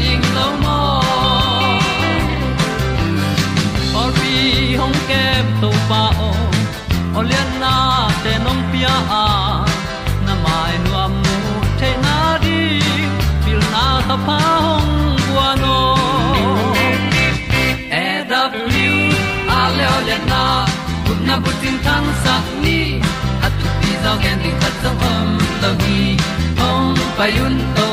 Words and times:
ding 0.00 0.24
lo 0.36 0.46
mo 0.62 0.78
or 4.00 4.10
pi 4.18 4.34
hong 4.80 4.98
kem 5.08 5.46
to 5.62 5.70
pa 5.88 6.02
o 6.28 6.30
olian 7.18 7.50
na 7.62 7.74
te 8.22 8.32
nong 8.44 8.62
pia 8.72 8.94
a 9.22 9.26
na 10.26 10.34
mai 10.44 10.74
nu 10.84 10.92
amu 11.04 11.36
te 11.80 11.90
na 12.04 12.16
di 12.44 12.60
pil 13.44 13.60
na 13.74 13.84
ta 14.08 14.16
pa 14.26 14.38
hong 14.66 14.92
bua 15.26 15.48
no 15.62 15.78
e 18.02 18.06
da 18.30 18.42
blue 18.52 19.00
a 19.58 19.60
le 19.76 19.86
olian 19.98 20.22
na 20.32 20.42
kun 21.06 21.18
na 21.28 21.34
bu 21.44 21.50
tin 21.60 21.76
tan 21.86 22.04
sa 22.22 22.34
ni. 22.64 22.80
At 23.46 23.52
tu 23.60 23.68
pi 23.80 23.90
zo 24.02 24.12
gen 24.22 24.36
di 24.44 24.50
khat 24.60 24.74
zo 24.82 24.90
om 25.12 25.28
lo 25.62 25.70
gi 25.82 26.00
hong 26.60 26.90
pai 27.16 27.32
un 27.46 27.54
to 27.76 27.78
pa 27.78 27.78
pa 27.78 27.88
ni 27.88 27.89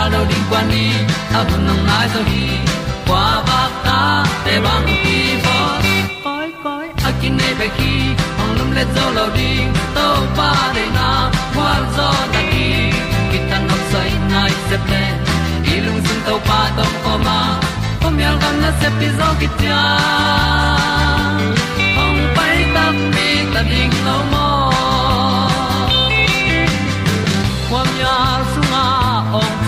tan 0.00 0.12
lo 0.12 0.20
ding 0.30 0.44
kwan 0.50 0.64
ni 0.72 0.84
a 1.38 1.40
bu 1.48 1.56
nang 1.66 1.82
mai 1.88 2.06
zo 2.12 2.20
kwa 3.08 3.24
ba 3.48 3.60
ta 3.86 3.98
te 4.44 4.54
bang 4.64 4.86
ki 5.02 5.18
bo 5.44 5.56
koi 6.24 6.48
koi 6.64 6.86
a 7.08 7.10
kin 7.20 7.32
nei 7.40 7.52
pe 7.60 7.66
ki 7.78 7.92
ong 8.42 8.52
lum 8.58 8.70
le 8.76 8.84
zo 8.94 9.04
lo 9.16 9.24
ding 9.38 9.68
to 9.96 10.06
pa 10.38 10.50
de 10.76 10.84
na 10.96 11.08
kwa 11.54 11.72
zo 11.96 12.08
ta 12.34 12.40
ki 12.52 12.68
ki 13.30 13.38
tan 13.50 13.62
nok 13.68 13.82
sai 13.92 14.10
nai 14.32 14.52
se 14.68 14.76
ple 14.86 15.02
i 15.72 15.74
lung 15.84 16.00
sun 16.06 16.18
to 16.28 16.34
pa 16.48 16.60
tom 16.76 16.92
ko 17.04 17.14
ma. 17.26 17.38
Pom 18.00 18.14
yal 18.24 18.36
gam 18.42 18.56
na 18.62 18.70
se 18.80 18.88
pi 18.98 19.08
zo 19.18 19.28
ki 19.40 19.48
tia 19.58 19.82
ong 22.04 22.20
pai 22.36 22.56
ta 22.74 22.84
mi 23.14 23.28
ta 23.52 23.62
ding 23.72 23.94
lo 24.06 24.16
mo 24.32 24.48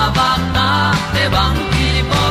kwa 0.00 0.10
ba 0.16 0.28
ta 0.54 0.68
te 1.12 1.24
bang 1.34 1.58
ki 1.72 1.88
bo 2.10 2.22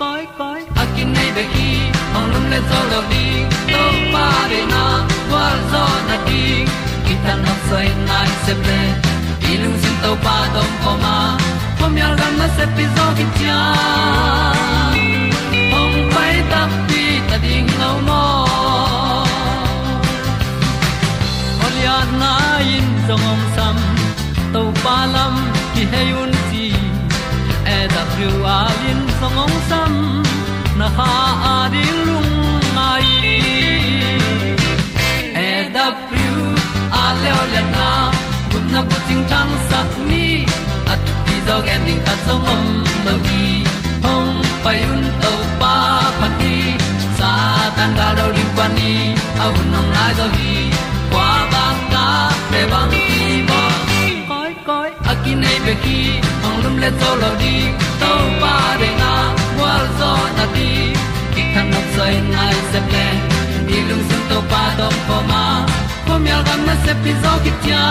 koi 0.00 0.24
koi 0.38 0.60
a 0.80 0.84
kin 0.94 1.08
nei 1.16 1.30
be 1.36 1.44
ki 1.52 1.68
ong 2.16 2.26
lum 2.32 2.44
le 2.52 2.58
zo 2.70 2.80
lo 2.90 3.00
di 3.12 3.26
to 3.72 3.84
pa 4.14 4.24
de 4.50 4.60
na 4.72 4.82
kwa 5.28 5.44
zo 5.70 5.84
na 6.08 6.16
di 6.26 6.42
ki 7.06 7.14
ta 7.24 7.34
na 7.44 7.54
sai 7.68 7.86
nai 8.08 8.28
se 8.44 8.54
ple 8.62 8.80
i 9.50 9.52
lung 9.62 9.76
sin 9.84 9.96
to 10.02 10.10
pa 10.24 10.36
dong 10.54 10.74
ko 10.82 10.92
ma. 11.04 11.16
Pom 11.78 11.96
yal 12.00 12.14
gam 12.20 12.34
na 12.40 12.48
se 12.56 12.64
pi 12.74 12.84
zo 12.96 13.06
ki 13.18 13.26
tia 13.36 13.60
ong 15.80 15.96
pai 16.14 16.34
ta 16.50 16.62
pi 16.88 17.02
ta 17.30 17.36
ding 17.44 17.70
lo 17.80 17.90
mo 18.08 18.24
Olia 21.64 21.96
na 22.20 22.32
in 22.76 22.86
zong 23.06 23.26
om 23.32 23.40
sam 23.56 23.76
to 24.52 24.62
pa 24.82 24.98
lam 25.14 25.34
ki 25.74 25.84
hay 25.94 26.10
un 26.24 26.38
ti 27.98 28.04
e 28.04 28.04
da 28.04 28.04
thru 28.14 28.44
a 28.44 28.58
lin 28.80 29.00
song 29.18 29.38
om 29.44 29.52
sam 29.68 29.92
na 30.78 30.88
ha 30.96 31.10
a 31.52 31.56
di 31.72 31.84
lung 32.06 32.32
mai 32.76 33.08
e 35.34 35.50
da 35.74 35.86
pru 36.06 36.34
a 37.02 37.04
le 37.22 37.30
o 37.40 37.42
le 37.52 37.62
na 37.74 37.88
kun 38.50 38.64
na 38.72 38.80
ko 38.90 38.98
ting 39.08 39.24
tang 39.30 39.52
sat 39.68 39.90
ni 40.10 40.26
at 40.92 41.00
ti 41.26 41.36
dog 41.48 41.66
ending 41.74 42.02
ta 42.06 42.14
song 42.26 42.46
om 42.54 42.64
lo 43.06 43.14
gi 43.26 43.46
hong 44.04 44.32
pai 44.64 44.78
un 44.92 45.02
to 45.22 45.32
pa 45.60 45.74
pa 46.20 46.28
ti 46.38 46.54
sa 47.18 47.32
tan 47.76 47.90
ga 47.98 48.08
do 48.18 48.26
ri 48.36 48.46
pa 48.56 48.66
ni 48.76 48.94
a 49.42 49.44
un 49.58 49.66
nong 49.72 49.90
lai 49.96 50.12
do 50.18 50.26
gi 50.36 50.56
kwa 51.12 51.28
ba 51.52 51.66
ta 51.92 52.06
pe 52.50 52.60
bang 52.72 52.92
ti 53.10 53.42
mo 53.48 53.62
koi 54.30 54.52
koi 54.68 54.90
a 55.10 55.12
ki 55.22 55.32
nei 55.42 55.58
pe 55.66 55.74
ki 55.84 56.00
le 56.82 56.90
to 57.00 57.10
lo 57.20 57.30
di 57.42 57.54
to 58.00 58.10
pa 58.40 58.54
de 58.80 58.88
na 59.00 59.12
wa 59.60 59.72
zo 59.98 60.10
na 60.36 60.44
di 60.54 60.70
ki 61.34 61.42
kan 61.54 61.66
nok 61.72 61.86
sai 61.94 62.14
nai 62.34 62.56
se 62.70 62.80
ple 62.88 63.06
ni 63.68 63.78
lung 63.88 64.04
sun 64.08 64.22
to 64.30 64.38
pa 64.50 64.62
do 64.78 64.88
po 65.06 65.16
ma. 65.30 65.44
Po 66.06 66.14
mi 66.22 66.30
al 66.36 66.42
gam 66.48 66.60
na 66.68 66.74
se 66.84 66.92
pi 67.02 67.12
zo 67.22 67.32
ki 67.44 67.52
tia 67.62 67.84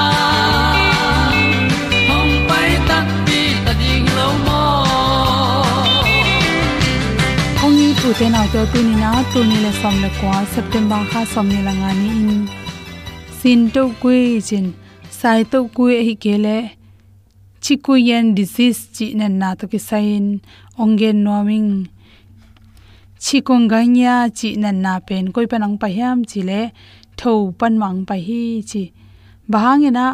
hom 2.10 2.30
pai 2.50 2.72
ta 2.90 2.98
pi 3.26 3.42
ta 3.66 3.74
ding 3.82 4.08
lo 4.18 4.28
mo 4.46 4.62
kong 7.60 7.76
ni 7.80 7.90
tu 8.00 8.10
te 8.20 8.28
na 8.36 8.42
to 8.54 8.62
tu 8.72 8.80
ni 8.88 8.96
na 9.04 9.12
tu 9.34 9.40
ni 9.50 9.58
le 9.66 9.72
som 9.82 9.96
le 10.04 10.10
kwa 10.20 10.38
september 10.56 11.02
kha 11.12 11.22
som 11.34 11.46
ni 11.54 11.60
la 11.68 11.74
nga 11.80 11.92
ni 12.00 12.10
in. 12.22 12.42
Sin 13.40 13.62
to 13.76 13.84
kui 14.02 14.24
jin 14.48 14.68
sai 15.20 15.40
to 15.52 15.60
kui 15.76 15.96
hi 16.08 16.16
ke 16.24 16.36
le 16.46 16.58
chikuyen 17.68 18.26
disease 18.38 18.82
chi 18.96 19.06
nan 19.20 19.34
na 19.42 19.50
to 19.60 19.66
ki 19.72 19.80
sain 19.90 20.26
ongen 20.84 21.18
noming 21.28 21.72
chikonganya 23.24 24.16
chi 24.38 24.50
nan 24.64 24.78
na 24.86 24.94
pen 25.08 25.26
koi 25.36 25.48
panang 25.52 25.76
pa 25.82 25.88
hiam 25.96 26.18
chi 26.30 26.40
le 26.50 26.62
tho 27.20 27.34
pan 27.60 27.74
mang 27.82 28.00
pa 28.08 28.16
hi 28.28 28.42
chi. 28.70 28.84
Bahangena 29.52 30.06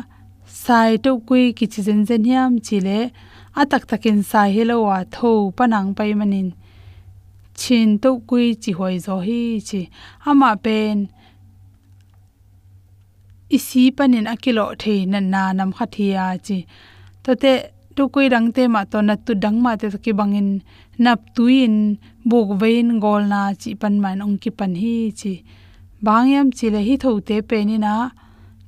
sai 0.63 0.91
to 1.03 1.11
kui 1.27 1.44
ki 1.57 1.65
chi 1.73 1.81
zen 1.88 2.01
zen 2.09 2.23
hiam 2.29 2.51
chi 2.65 2.77
le 2.88 3.00
atak 3.61 3.83
takin 3.89 4.19
sai 4.29 4.49
hello 4.56 4.77
wa 4.88 4.97
tho 5.15 5.31
panang 5.57 5.89
pai 5.97 6.11
manin. 6.19 6.49
Chin 7.59 7.89
to 8.03 8.09
kui 8.29 8.45
chi 8.63 8.71
hoi 8.79 8.95
zo 9.06 9.15
hi 9.27 9.41
chi 9.67 9.81
ama 10.29 10.49
pen 10.65 10.97
isi 13.56 13.83
panin 13.97 14.25
akilo 14.33 14.65
the 14.81 14.95
nan 15.11 15.25
na 15.33 15.44
nam 15.57 15.69
khathia 15.77 16.25
chi 16.47 16.59
to 17.23 17.31
te 17.43 17.53
tu 17.95 18.03
kui 18.13 18.29
dang 18.33 18.47
te 18.55 18.63
ma 18.73 18.81
to 18.91 18.97
na 19.07 19.15
tu 19.25 19.33
dang 19.43 19.57
ma 19.63 19.71
te 19.81 19.85
ki 20.05 20.11
bangin 20.19 20.49
nap 21.05 21.19
tuin, 21.35 21.75
buk 22.29 22.49
vein, 22.61 22.99
gol 23.03 23.23
na 23.33 23.41
chi 23.61 23.69
pan 23.81 23.95
man 24.03 24.21
ong 24.25 24.37
ki 24.41 24.49
pan 24.59 24.73
hi 24.81 24.95
chi. 25.19 25.33
Bangyam 26.05 26.47
chi 26.57 26.67
le 26.73 26.81
hi 26.87 26.95
tho 27.03 27.11
te 27.27 27.35
pe 27.49 27.57
ni 27.69 27.77
na 27.85 27.93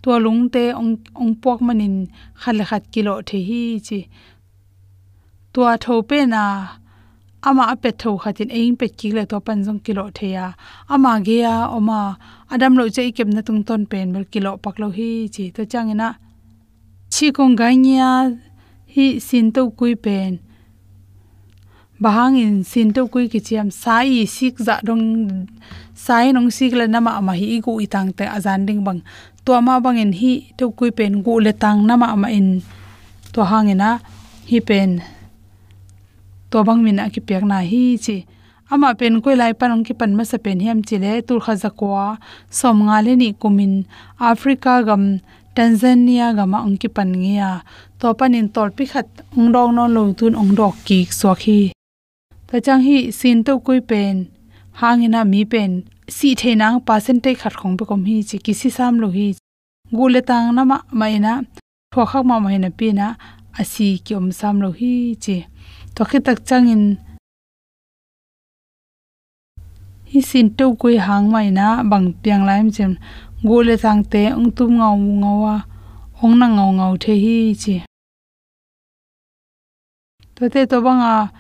to 0.04 0.12
lung 0.26 0.44
te 0.54 0.64
ong 0.80 0.94
ong 1.22 1.34
pok 1.44 1.60
manin 1.68 1.96
khal 2.42 2.58
khat 2.70 2.84
kilo 2.94 3.14
the 3.28 3.40
hi 3.50 3.64
chi. 3.88 4.00
To 5.54 5.62
tho 5.84 5.96
pe 6.10 6.20
na, 6.34 6.44
ama 7.48 7.64
ape 7.74 7.90
tho 8.02 8.12
khatin 8.24 8.50
ein 8.60 8.76
pe 8.80 8.88
ki 9.00 9.10
le 9.16 9.24
to 9.32 9.38
pan 9.46 9.60
jong 9.66 9.82
kilo 9.86 10.04
the 10.18 10.28
ya. 10.36 10.46
Ama 10.94 11.12
ge 11.26 11.38
ya, 11.46 11.56
oma 11.78 12.00
adam 12.54 12.74
lo 12.80 12.84
che 12.96 13.02
ikem 13.10 13.30
na 13.36 13.42
tung 13.48 13.64
ton 13.68 13.82
pen 13.92 14.08
mel 14.14 14.26
kilo 14.34 14.52
pak 14.64 14.76
lo 14.82 14.88
hi 14.98 15.10
chi. 15.34 15.44
To 15.56 15.62
changena 15.72 16.10
chi 17.16 17.32
kong 17.32 17.56
gai 17.56 17.80
nia 17.80 18.28
hi 18.92 19.06
sin 19.28 19.48
to 19.56 19.62
kui 19.80 19.96
pen. 19.96 20.32
Bahang 22.04 22.36
in 22.36 22.56
sin 22.72 22.92
to 22.92 23.08
kui 23.08 23.32
ki 23.32 23.40
chiam 23.40 23.72
sai 23.72 24.28
sik 24.28 24.60
za 24.60 24.76
dong, 24.84 25.48
sai 26.06 26.36
nong 26.36 26.52
sik 26.52 26.76
la 26.76 26.86
nama 26.92 27.24
ma 27.28 27.34
hi 27.40 27.64
gu 27.66 27.80
itang 27.86 28.12
te 28.18 28.28
azan 28.38 28.68
ding 28.68 28.84
bang. 28.84 29.00
To 29.46 29.56
ma 29.64 29.80
bang 29.80 29.98
in 30.04 30.12
hi 30.12 30.34
to 30.58 30.66
kui 30.78 30.92
pen 30.92 31.24
gu 31.24 31.40
le 31.46 31.54
tang 31.64 31.88
nama 31.88 32.08
ma 32.20 32.28
in 32.28 32.48
to 33.32 33.48
hang 33.48 33.72
ina 33.72 33.90
hi 34.52 34.60
pen. 34.60 35.00
To 36.52 36.68
bang 36.68 36.84
min 36.84 37.00
a 37.00 37.08
ki 37.14 37.22
pek 37.28 37.44
na 37.48 37.64
hi 37.72 37.96
chi. 38.06 38.18
Ama 38.72 38.92
pen 39.00 39.24
koi 39.24 39.36
lai 39.40 39.54
panong 39.60 39.88
ki 39.88 39.94
pan 40.00 40.12
ma 40.18 40.24
sa 40.32 40.38
pen 40.46 40.60
hem 40.60 40.84
chi 40.88 41.00
le. 41.04 41.24
Tur 41.28 41.40
kha 41.46 41.56
zakwa 41.64 42.20
som 42.60 42.78
nga 42.88 43.00
le 43.06 43.16
ni 43.16 43.32
kumin. 43.42 43.74
Africa 44.20 44.84
gam 44.88 45.04
tanzania 45.56 46.28
ga 46.38 46.46
ma 46.52 46.60
ong 46.68 46.78
ki 46.82 46.90
pan 46.96 47.10
nge 47.22 47.34
ya 47.42 47.52
to 48.00 48.08
panin 48.20 48.48
tol 48.56 48.70
pi 48.78 48.84
khat 48.92 49.08
ong 49.38 49.50
dong 49.56 49.72
non 49.78 49.90
lo 49.96 50.04
tun 50.20 50.34
ong 50.42 50.52
dok 50.60 50.76
ki 50.88 51.00
so 51.20 51.32
khi. 51.42 51.60
Ta 52.48 52.56
chang 52.66 52.82
hi 52.88 52.98
sin 53.20 53.38
to 53.46 53.54
koi 53.66 53.80
pen 53.90 54.16
hangina 54.80 55.22
mi 55.32 55.42
pen, 55.52 55.72
si 56.08 56.36
thenang 56.36 56.78
percentage 56.88 57.40
khat 57.42 57.54
khong 57.60 57.76
pe 57.80 57.84
kom 57.90 58.02
hi 58.10 58.18
chi, 58.30 58.38
ki 58.46 58.54
si 58.60 58.70
sam 58.78 58.94
lo 59.02 59.08
hi. 59.18 59.28
Gule 59.98 60.22
tang 60.30 60.48
na 60.56 60.64
ma 60.72 60.78
mai 61.00 61.16
na 61.26 61.34
tho 61.92 62.02
khak 62.12 62.24
ma 62.30 62.36
mai 62.46 62.58
na 62.64 62.70
pi 62.78 62.88
na 63.00 63.08
asi 63.60 63.88
om 64.18 64.28
sam 64.40 64.56
lo 64.64 64.70
hi 64.80 64.94
chi. 65.24 65.38
To 65.96 66.02
khi 66.10 66.20
tak 66.26 66.38
chang 66.48 66.68
in, 66.74 66.84
hi 70.12 70.20
sin 70.30 70.48
to 70.58 70.66
koi 70.82 70.98
hang 71.08 71.26
mai 71.34 71.48
na 71.58 71.68
bang 71.92 72.08
piang 72.22 72.44
laim 72.50 72.68
chem 72.76 72.92
gule 73.44 73.76
tang 73.78 74.04
te 74.04 74.32
ong 74.32 74.52
tum 74.56 74.78
ngau 74.80 74.96
ngawa, 74.96 75.56
ong 76.22 76.36
na 76.40 76.48
ngau 76.48 76.72
ngau 76.78 76.94
the 77.04 77.14
hi 77.24 77.54
chi. 77.62 77.76
To 80.36 80.50
te 80.50 80.66
to 80.66 80.82
banga 80.86 81.32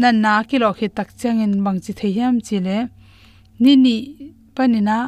na 0.00 0.08
na 0.12 0.32
ki 0.48 0.56
lo 0.62 0.72
khi 0.72 0.88
tak 0.88 1.08
chang 1.18 1.40
in 1.44 1.64
bang 1.64 1.78
chi 1.84 1.92
theiam 2.00 2.34
chi 2.46 2.56
le. 2.66 2.78
Ni 3.62 3.72
ni 3.84 3.96
panina 4.54 4.98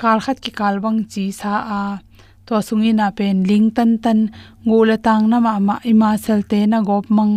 kal 0.00 0.18
khat 0.24 0.36
ki 0.42 0.50
kal 0.58 0.74
bang 0.84 0.98
chi 1.10 1.24
sa 1.40 1.52
a. 1.80 1.82
To 2.46 2.54
sungi 2.66 2.92
na 2.94 3.06
pen 3.16 3.36
ling 3.48 3.68
tan 3.76 3.90
tan 4.04 4.18
ngula 4.66 4.96
tang 5.06 5.24
na 5.30 5.36
ma 5.46 5.52
ma 5.68 5.76
ima 5.90 6.10
sel 6.24 6.40
te 6.50 6.58
na 6.66 6.78
gop 6.88 7.04
mang. 7.16 7.34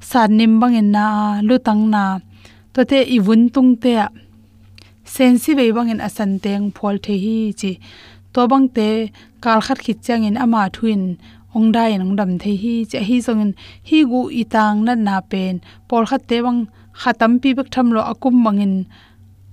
San 0.00 0.36
nim 0.38 0.52
bang 0.60 0.74
in 0.80 0.90
na 0.96 1.04
lu 1.48 1.56
tang 1.66 1.82
na. 1.94 2.04
To 2.74 2.80
te 2.90 2.98
i 3.16 3.18
vun 3.26 3.42
tung 3.54 3.70
te 3.82 3.92
a 4.04 4.08
sensi 5.14 5.50
ve 5.58 5.66
bang 5.76 5.90
in 5.92 6.00
asan 6.08 6.32
teng 6.44 6.66
phol 6.76 6.96
the 7.04 7.14
hi 7.24 7.36
chi. 7.60 7.72
To 8.32 8.40
bang 8.50 8.66
te 8.76 8.88
kal 9.44 9.60
khat 9.66 9.78
khit 9.84 9.98
chang 10.06 10.24
in 10.28 10.36
ama 10.44 10.62
thuin 10.76 11.02
ong 11.56 11.68
dai 11.76 11.90
nang 12.00 12.14
dam 12.18 12.30
the 12.42 12.52
hi 12.62 12.74
che 12.90 12.98
hi 13.08 13.16
zong 13.26 13.42
in 13.44 13.52
hi 13.88 13.98
gu 14.10 14.20
itang 14.40 14.78
na 14.86 14.94
na 15.06 15.16
pen. 15.30 15.54
Pol 15.88 16.04
khat 16.10 16.22
te 16.28 16.36
bang 16.44 16.60
khatam 17.00 17.32
pi 17.42 17.50
bek 17.58 17.68
tham 17.74 17.88
lo 17.94 18.00
akum 18.12 18.34
mangin 18.44 18.74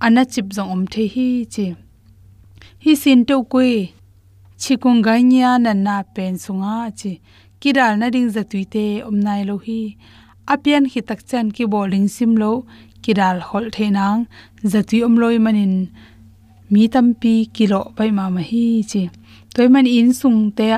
ana 0.06 0.22
chip 0.32 0.46
zong 0.56 0.70
om 0.74 0.82
the 0.92 1.04
hi 1.14 1.28
chi. 1.54 1.66
Hi 2.84 2.92
sin 3.02 3.20
to 3.28 3.36
koi 3.52 3.74
chikung 4.62 5.00
gai 5.06 5.22
nya 5.30 5.50
na 5.64 5.72
na 5.86 5.96
pen 6.14 6.34
sunga 6.44 6.76
chi. 7.00 7.12
Kiral 7.60 7.92
na 8.00 8.06
ding 8.14 8.28
za 8.34 8.42
tuite 8.50 8.86
om 9.08 9.16
nai 9.26 9.42
lo 9.48 9.56
hi. 9.66 9.80
Apian 10.52 10.84
hi 10.92 11.00
tak 11.08 11.20
chan 11.28 11.46
ki 11.56 11.64
bowling 11.72 12.06
sim 12.16 12.32
lo 12.42 12.52
kidal 13.06 13.36
hol 13.48 13.66
theinang 13.76 14.20
zatui 14.72 15.00
om 15.06 15.14
loi 15.22 15.36
manin 15.46 15.74
mi 16.72 16.82
tampi 16.94 17.34
kilo 17.56 17.80
pai 17.96 18.10
ma 18.18 18.24
ma 18.34 18.42
hi 18.50 18.64
chi. 18.90 19.02
Toy 19.54 19.68
man 19.74 19.86
in 19.98 20.12
sung 20.20 20.40
te 20.58 20.68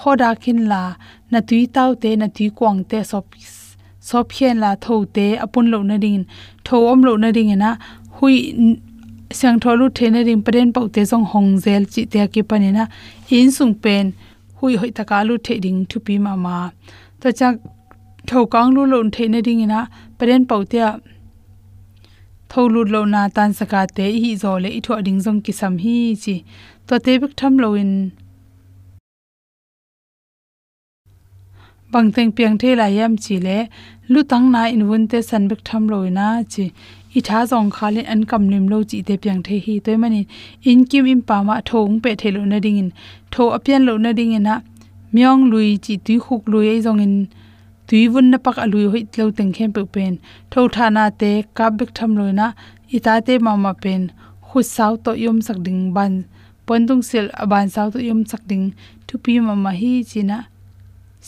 hoda 0.00 0.30
khin 0.42 0.60
la 0.72 0.82
na 1.30 1.40
tui 1.48 1.62
tau 1.76 1.90
te, 2.02 2.10
na 2.20 2.26
tui 2.36 2.48
kwang 2.58 2.80
te, 2.90 2.98
sop 3.10 3.24
sop 4.08 4.26
hian 4.36 4.56
la 4.64 4.70
tho 4.84 5.04
te, 5.16 5.26
apun 5.44 5.66
lo 5.72 5.78
na 5.90 5.96
ding 6.04 6.22
tho 6.66 6.76
om 6.92 7.00
lo 7.06 7.12
na 7.22 7.30
ding 7.36 7.52
na 7.62 7.70
hui 8.16 8.34
sang 9.38 9.58
tho 9.62 9.70
lu 9.80 9.86
the 9.96 10.06
na 10.10 10.20
ring 10.28 10.42
paren 10.46 10.72
pau 10.76 10.86
te 10.94 11.02
jong 11.10 11.26
hong 11.32 11.50
zel 11.64 11.84
chi 11.92 12.02
te 12.12 12.26
ki 12.34 12.42
panina 12.50 12.84
in 13.36 13.50
sung 13.56 13.74
pen, 13.82 14.12
hui 14.58 14.76
hoi 14.80 14.90
taka 14.98 15.18
lu 15.28 15.34
the 15.46 15.54
ding 15.64 15.86
thu 15.90 15.98
pi 16.06 16.18
ma 16.18 16.32
ma. 16.44 16.56
Ta 17.20 17.28
cha 17.38 17.48
tho 18.28 18.46
kang 18.52 18.70
lu 18.74 18.82
lon 18.92 19.10
the 19.14 19.24
na 19.28 19.40
ding 19.46 19.66
na 19.72 19.86
paren 20.18 20.42
pau 20.50 20.62
te 20.64 20.78
tholu 22.50 22.80
lo 22.94 23.04
na 23.04 23.22
tan 23.36 23.50
saka 23.58 23.80
te 23.96 24.06
hi 24.22 24.30
zo 24.42 24.52
le 24.62 24.70
i 24.78 24.80
tho 24.86 24.94
ding 25.06 25.20
jong 25.24 25.40
ki 25.44 25.52
sam 25.60 25.74
hi 25.84 25.96
chi. 26.22 26.34
To 26.88 26.98
te 27.04 27.12
bik 27.22 27.34
tham 27.40 27.58
lo 27.62 27.68
in. 27.82 27.92
Bang 31.92 32.10
teng 32.14 32.32
piang 32.36 32.56
the 32.60 32.74
la 32.80 32.86
yam 32.98 33.16
chi 33.24 33.36
le, 33.46 33.58
lu 34.12 34.20
tang 34.30 34.46
na 34.54 34.62
in 34.74 34.82
wun 34.88 35.04
te 35.10 35.18
san 35.28 35.48
bik 35.50 35.62
tham 35.68 35.88
lo 35.92 35.98
na 36.18 36.26
chi. 36.52 36.64
I 37.18 37.20
tha 37.28 37.38
zong 37.50 37.70
le 37.94 38.02
an 38.12 38.20
kam 38.30 38.48
lim 38.52 38.66
lo 38.72 38.78
chi 38.90 38.98
te 39.06 39.14
piang 39.22 39.42
the 39.46 39.58
hi 39.64 39.78
toy 39.84 39.96
mani. 40.02 40.26
In 40.70 40.84
kim 40.90 41.06
im 41.12 41.22
pa 41.28 41.42
ma 41.48 41.60
thong 41.68 42.00
pe 42.02 42.14
the 42.20 42.28
lo 42.36 42.44
na 42.44 42.58
ding 42.64 42.78
in. 42.82 42.92
Tho 43.32 43.50
apian 43.56 43.84
lo 43.88 43.94
na 43.96 44.10
ding 44.18 44.32
ina 44.38 44.62
myong 45.14 45.42
lui 45.52 45.68
chi 45.84 45.94
tu 46.06 46.14
khuk 46.24 46.42
lui 46.52 46.66
ei 46.72 46.80
zong 46.86 47.00
in 47.06 47.14
tui 47.90 48.06
vun 48.12 48.26
na 48.30 48.38
pak 48.44 48.56
alui 48.64 48.84
hoi 48.92 49.04
tlo 49.12 49.24
teng 49.38 49.52
khem 49.56 49.70
pe 49.76 49.82
pen. 49.94 50.12
Tho 50.50 50.60
thana 50.74 51.04
te 51.20 51.30
kap 51.56 51.72
bek 51.78 51.90
tham 51.96 52.10
lo 52.18 52.26
na 52.38 52.46
i 52.96 52.98
ta 53.06 53.14
te 53.26 53.34
mama 53.46 53.72
pen. 53.82 54.02
Khu 54.46 54.58
sau 54.74 54.92
to 55.04 55.10
yom 55.24 55.38
sak 55.46 55.58
ding 55.66 55.82
ban. 55.96 56.12
Pondung 56.66 57.02
sel 57.08 57.26
aban 57.42 57.66
sau 57.74 57.86
to 57.92 57.98
yom 58.08 58.20
sak 58.30 58.42
ding. 58.50 58.66
Thu 59.06 59.14
pi 59.24 59.32
mama 59.46 59.54
ma 59.64 59.72
hi 59.80 59.92
china 60.10 60.38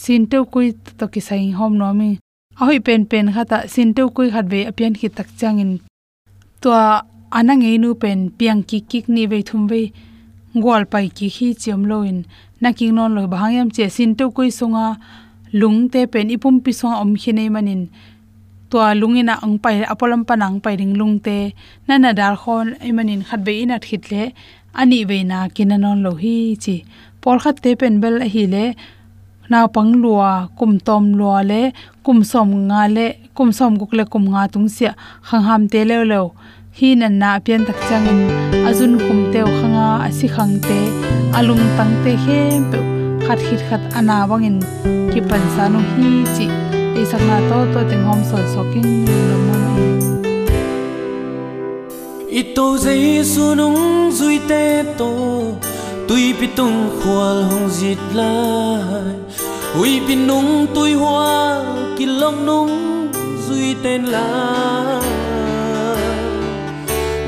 sin 0.03 0.23
to 0.31 0.39
koi 0.53 0.69
to 0.99 1.05
ki 1.13 1.21
sai 1.29 1.51
hom 1.59 1.73
no 1.81 1.89
mi. 1.99 2.11
A 2.61 2.63
hoi 2.69 2.79
pen 2.87 3.03
pen 3.11 3.27
khata 3.35 3.59
sin 3.73 3.89
to 3.97 4.03
koi 4.17 4.29
khat 4.35 4.47
ve 4.53 4.61
apian 4.71 4.95
ki 5.01 5.09
tak 5.17 5.29
changin 5.39 5.73
to 6.63 6.71
ana 7.39 7.53
ngei 7.61 7.77
nu 7.83 7.91
pen 8.03 8.19
piang 8.39 8.63
ki 8.69 8.79
kik 8.91 9.05
ni 9.15 9.23
ve 9.33 9.39
thum 9.49 9.63
ve. 9.71 9.83
Gol 10.65 10.85
pai 10.93 11.07
ki 11.17 11.27
hi 11.37 11.49
chem 11.63 11.81
loin 11.91 12.19
na 12.61 12.69
ki 12.77 12.87
non 12.97 13.11
lo 13.17 13.23
bangyam 13.33 13.69
che 13.77 13.85
sin 13.97 14.11
to 14.19 14.25
koi 14.37 14.51
songa 14.59 14.87
lung 15.53 15.89
te 15.93 16.07
pen 16.13 16.31
ipum 16.35 16.57
piso 16.65 16.89
om 16.89 17.13
khinei 17.17 17.49
manin. 17.55 17.83
To 18.71 18.79
lungina 19.01 19.37
ang 19.45 19.59
pai, 19.61 19.85
apolam 19.85 20.25
panang 20.25 20.57
pai 20.65 20.77
ring 20.81 20.95
lung 21.01 21.21
te 21.21 21.53
na 21.87 21.99
na 21.99 22.11
dar 22.13 22.35
khon 22.41 22.73
imanin 22.89 23.21
e 23.21 23.27
khatbe 23.29 23.53
ina 23.63 23.77
thitle 23.85 24.33
ani 24.81 25.05
veina 25.05 25.39
na 25.45 25.49
kinanon 25.55 25.99
lo 26.05 26.13
hi 26.23 26.57
chi. 26.63 26.77
Por 27.21 27.37
khat 27.43 27.57
te 27.65 27.71
pen 27.81 28.01
bel 28.03 28.17
hi 28.35 28.45
le. 28.55 28.65
Na 29.51 29.67
pang 29.75 29.93
lua, 30.03 30.49
kum 30.59 30.73
tom 30.87 31.05
lua 31.19 31.43
le. 31.51 31.63
Kum 32.05 32.25
som 32.25 32.49
nga 32.69 32.83
le. 32.97 33.07
Kum 33.37 33.53
som 33.59 33.77
guk 33.81 33.93
le 33.99 34.05
kum 34.13 34.25
nga 34.33 34.43
tung 34.53 34.69
sia. 34.77 34.93
Khang 35.29 35.45
ham 35.49 35.63
te 35.73 35.81
le 35.85 35.97
lo 36.13 36.23
hi 36.79 36.89
nan 37.01 37.15
na 37.21 37.31
pian 37.45 37.63
tak 37.69 37.79
changin 37.89 38.21
azun 38.69 38.95
kum 39.05 39.21
teu 39.33 39.47
khanga 39.59 39.89
asi 40.09 40.27
khang 40.35 40.55
te. 40.67 40.79
Alung 41.39 41.65
tang 41.77 41.95
te 42.05 42.13
hem 42.25 42.63
pe. 42.71 42.81
Khat 43.27 43.39
khit 43.47 43.61
khat 43.69 43.83
ana 43.99 44.17
wangin 44.31 44.59
ki 45.13 45.21
pan 45.31 45.43
sa 45.55 45.65
no 45.73 45.81
hi 45.93 46.11
chi 46.35 46.47
e 47.01 47.03
sakna 47.11 47.37
to 47.49 47.59
to 47.73 47.81
teng 47.91 48.05
hom 48.09 48.21
sol 48.29 48.45
soking 48.53 48.91
lo 49.29 49.37
mo 49.47 49.57
mai 49.65 49.89
ito 52.41 52.67
zai 52.85 53.03
sunung 53.33 53.81
zui 54.19 54.39
te 54.51 54.65
to 55.01 55.11
tui 56.09 56.27
pi 56.39 56.47
tung 56.59 56.79
khwal 56.99 57.39
hong 57.51 57.69
zit 57.79 58.03
lai 58.19 59.17
ui 59.81 59.93
pi 60.07 60.15
nung 60.29 60.51
tui 60.75 60.93
hoa 61.03 61.35
ki 61.97 62.07
long 62.21 62.39
nung 62.49 62.73
zui 63.47 63.69
tên 63.83 64.03
la 64.15 64.29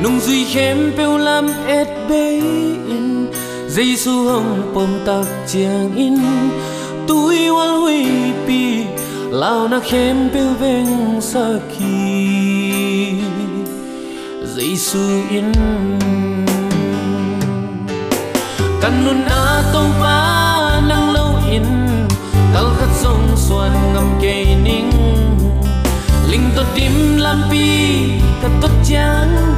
nung 0.02 0.18
zui 0.24 0.40
khem 0.52 0.78
peu 0.96 1.12
lam 1.26 1.46
et 1.78 1.90
be 2.08 2.24
in 2.96 3.06
giêsu 3.74 4.14
hong 4.28 4.52
pom 4.74 4.90
tak 5.06 5.26
chiang 5.50 5.90
in 6.06 6.16
tui 7.08 7.42
wal 7.56 7.74
hui 7.82 8.02
pi 8.46 8.62
lao 9.40 9.60
na 9.72 9.78
khem 9.88 10.28
pe 10.32 10.42
veng 10.60 11.20
sa 11.30 11.46
ki 11.72 11.94
giêsu 14.74 15.06
in. 15.30 15.52
Kanun 18.82 19.22
a 19.30 19.62
tong 19.72 19.92
pa 20.00 20.80
nang 20.88 21.12
lo 21.14 21.26
in 21.56 21.66
kal 22.52 22.68
khat 22.78 22.92
song 23.02 23.36
suan 23.36 23.72
ngam 23.92 24.08
ke 24.22 24.36
ning 24.66 24.90
ling 26.30 26.50
to 26.56 26.62
tim 26.74 27.18
lam 27.24 27.38
pi 27.50 27.66
ka 28.42 28.48
to 28.60 28.68
chang 28.82 29.53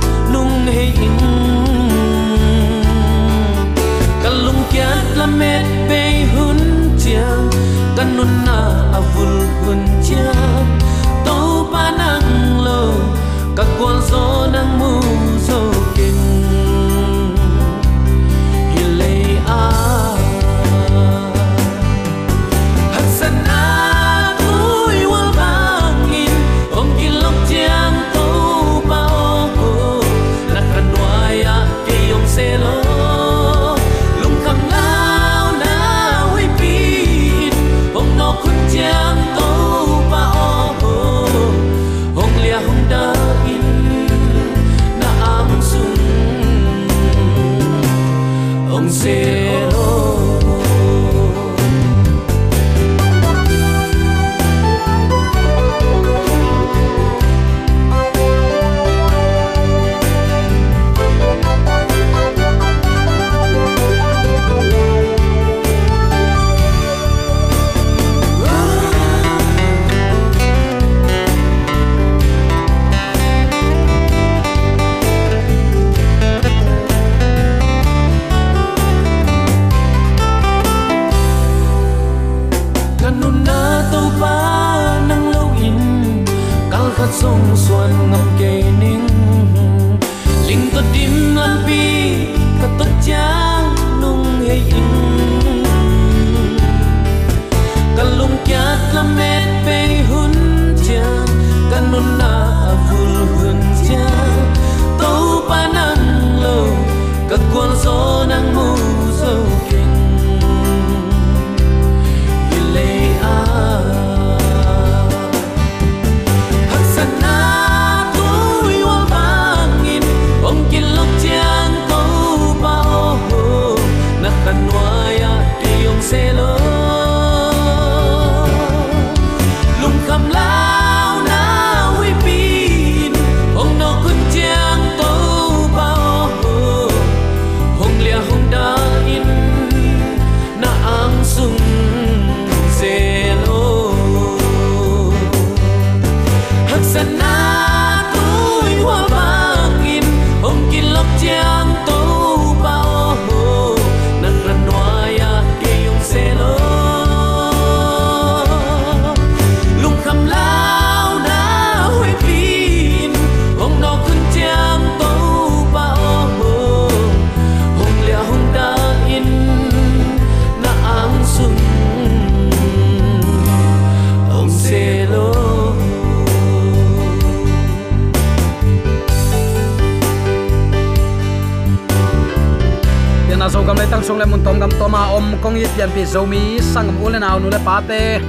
kong 185.42 185.60
i 185.60 185.66
pian 185.76 185.90
pi 185.92 186.02
zomi 186.04 186.56
sang 186.72 186.88
mu 186.96 187.06
le 187.12 187.18
nu 187.18 187.48
le 187.52 187.60
pa 187.66 187.76
te. 187.88 188.20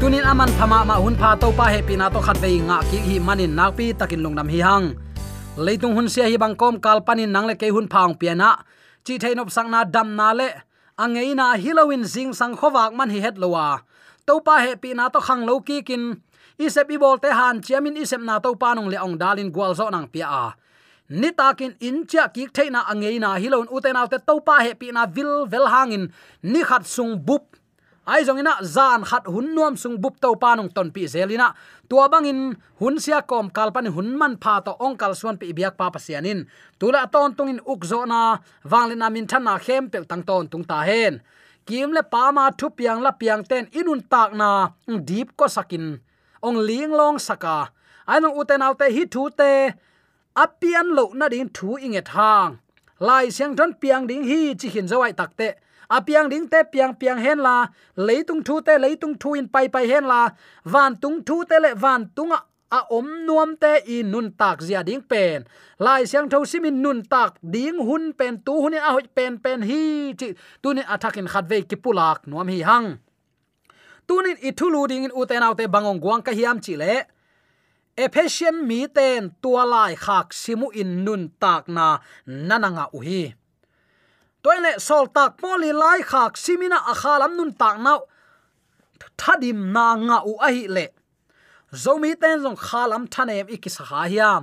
Tunin 0.00 0.24
aman 0.24 0.50
phama 0.58 0.84
ma 0.84 0.96
hun 1.00 1.16
pha 1.16 1.36
to 1.40 1.48
pa 1.58 1.64
he 1.72 1.80
pi 1.82 1.94
na 1.96 2.08
to 2.12 2.20
khat 2.20 2.36
ve 2.42 2.60
nga 2.68 2.78
ki 2.90 2.98
hi 3.06 3.14
manin 3.18 3.52
nak 3.56 3.76
pi 3.76 3.92
takin 3.92 4.20
lungnam 4.24 4.48
hi 4.52 4.60
hang. 4.60 4.86
Leitung 5.56 5.94
hun 5.96 6.08
sia 6.08 6.26
hi 6.30 6.36
bang 6.36 6.56
kom 6.60 6.76
kal 6.84 7.00
panin 7.06 7.32
nang 7.32 7.46
le 7.48 7.54
ke 7.54 7.68
hun 7.74 7.86
phang 7.92 8.12
piana 8.20 8.50
chi 9.04 9.14
theinop 9.22 9.48
sang 9.54 9.70
na 9.70 9.84
dam 9.84 10.16
na 10.18 10.28
le. 10.32 10.48
Angeina 11.02 11.46
hilowin 11.62 12.04
zing 12.04 12.32
sang 12.38 12.54
khowak 12.58 12.92
man 12.98 13.10
hi 13.14 13.20
het 13.24 13.36
lowa 13.42 13.80
to 14.26 14.34
pa 14.46 14.54
he 14.64 14.72
pi 14.82 14.90
na 14.98 15.08
to 15.14 15.20
khang 15.26 15.42
lo 15.48 15.60
ki 15.60 15.82
kin. 15.88 16.04
Isep 16.58 16.90
i 16.94 16.96
bol 17.02 17.18
te 17.18 17.30
han, 17.34 17.58
chiamin 17.64 17.98
isep 17.98 18.22
na 18.22 18.38
to 18.38 18.54
pa 18.54 18.74
nong 18.74 18.88
le 18.92 18.98
ong 19.02 19.16
dalin 19.18 19.50
gwal 19.50 19.72
zo 19.74 19.90
nang 19.90 20.06
pia 20.12 20.26
a 20.26 20.46
ni 21.20 21.30
takin 21.38 21.72
in 21.86 22.06
cha 22.10 22.28
ki 22.34 22.44
theina 22.56 22.80
angeina 22.90 23.30
hilon 23.42 23.66
uten 23.76 23.96
autte 24.00 24.18
topa 24.28 24.56
he 24.64 24.72
pi 24.80 24.90
na 24.96 25.02
vil 25.06 25.32
vel 25.52 25.66
hangin. 25.74 26.04
Ni 26.42 26.60
khat 26.68 26.84
sung 26.94 27.14
bup. 27.26 27.44
Ai 28.04 28.20
zong 28.26 28.40
ina 28.42 28.54
zan 28.60 29.00
khat 29.08 29.24
hun 29.32 29.54
nuam 29.56 29.74
sung 29.82 29.96
bup 30.02 30.20
to 30.20 30.36
pa 30.42 30.50
nong 30.56 30.70
ton 30.76 30.88
pi 30.94 31.02
zelina 31.14 31.48
tua 31.88 32.04
bangin 32.12 32.40
hun 32.80 33.00
sia 33.04 33.22
kom 33.30 33.46
kalpan 33.56 33.86
hun 33.94 34.08
man 34.20 34.34
pha 34.42 34.60
to 34.66 34.72
ong 34.84 34.96
kal 35.00 35.12
suan 35.20 35.36
pi 35.40 35.56
biak 35.56 35.74
pa 35.80 35.86
pasianin 35.94 36.44
tula 36.78 37.02
ton 37.14 37.32
tungin 37.36 37.60
ukzo 37.72 38.00
na 38.12 38.20
wanglina 38.70 39.08
min 39.14 39.26
thana 39.30 39.54
khem 39.64 39.88
pel 39.92 40.04
tang 40.10 40.22
ton 40.28 40.44
tung 40.52 40.64
ta 40.70 40.78
hen. 40.88 41.14
Kim 41.66 41.96
le 41.96 42.02
pa 42.12 42.28
ma 42.36 42.44
thu 42.58 42.68
piang 42.78 43.00
la 43.00 43.12
piang 43.20 43.42
ten 43.50 43.64
inun 43.72 44.00
tak 44.12 44.30
na 44.40 44.48
deep 45.08 45.28
ko 45.38 45.46
sakin. 45.48 45.96
Ong 46.46 46.58
ling 46.68 46.92
long 46.92 47.16
saka. 47.16 47.72
Ai 48.10 48.20
nong 48.20 48.36
uten 48.40 48.60
autte 48.66 48.86
hi 48.96 49.02
thu 49.08 49.22
te 49.38 49.52
apian 50.34 50.86
lo 50.96 51.04
na 51.14 51.28
ding 51.28 51.48
thu 51.56 51.76
inge 51.76 52.02
thang. 52.04 52.58
Lai 53.00 53.30
siang 53.30 53.54
don 53.58 53.72
piang 53.80 54.06
ding 54.06 54.24
hi 54.30 54.54
chi 54.54 54.68
hin 54.68 54.86
zawai 54.86 55.12
takte 55.12 55.48
apiang 55.88 56.28
ding 56.32 56.48
te 56.48 56.62
piang 56.72 56.94
piang 57.00 57.18
hen 57.18 57.38
la. 57.38 57.66
Leitung 57.96 58.42
thu 58.46 58.60
te, 58.60 58.78
leitung 58.78 59.14
thu 59.20 59.34
in 59.34 59.48
pai 59.48 59.68
pai 59.68 59.86
hen 59.86 60.04
la. 60.04 60.30
Van 60.64 60.96
tung 60.96 61.24
thu 61.26 61.44
te 61.44 61.56
le, 61.60 61.74
van 61.74 62.10
tung 62.16 62.32
a 62.32 62.40
a 62.70 62.80
om 62.90 63.08
nuam 63.26 63.50
te 63.62 63.72
i 63.86 64.02
nun 64.02 64.32
tak 64.40 64.58
zia 64.66 64.82
ding 64.82 65.02
pen. 65.10 65.44
Lai 65.78 66.02
siang 66.10 66.28
tho 66.30 66.44
simin 66.44 66.82
nun 66.82 67.02
tak 67.02 67.32
ding 67.54 67.78
hun 67.86 68.12
pen, 68.18 68.42
tu 68.46 68.52
hun 68.62 68.74
a 68.74 68.90
hoi 68.94 69.06
pen 69.16 69.38
pen 69.44 69.62
hi 69.62 70.14
chi 70.18 70.28
tunin 70.62 70.86
athakin 70.94 71.28
khat 71.32 71.44
ve 71.50 71.62
ki 71.70 71.76
pulak 71.76 72.26
nuam 72.26 72.48
hi 72.48 72.60
hang. 72.68 72.88
Tunin 74.08 74.38
ithulu 74.48 74.88
ding 74.90 75.04
in 75.06 75.16
uten 75.20 75.42
autte 75.46 75.64
bangong 75.74 76.00
guang 76.04 76.22
ka 76.26 76.32
hiam 76.38 76.58
chi 76.64 76.74
le 76.82 76.94
ephesian 77.96 78.66
mi 78.68 78.86
ten 78.88 79.30
tua 79.42 79.64
lai 79.64 79.94
khak 79.94 80.32
simu 80.32 80.68
in 80.74 81.04
nun 81.04 81.30
tak 81.40 81.68
na 81.68 81.98
nananga 82.26 82.86
uhi. 82.92 83.34
Toile 84.42 84.78
sol 84.78 85.06
tak 85.16 85.38
poli 85.40 85.72
lai 85.72 86.00
khak 86.02 86.32
simina 86.36 86.78
akhalam 86.92 87.36
nun 87.36 87.52
tak 87.52 87.76
na 87.84 87.98
thadim 89.16 89.72
na 89.72 89.86
nga 90.06 90.18
u 90.30 90.34
ahi 90.46 90.68
le. 90.68 90.86
Zomi 91.72 92.12
ten 92.20 92.42
zong 92.44 92.58
khalam 92.66 93.04
thanem 93.12 93.46
ikisa 93.54 93.84
ha 93.90 94.02
hiam 94.12 94.42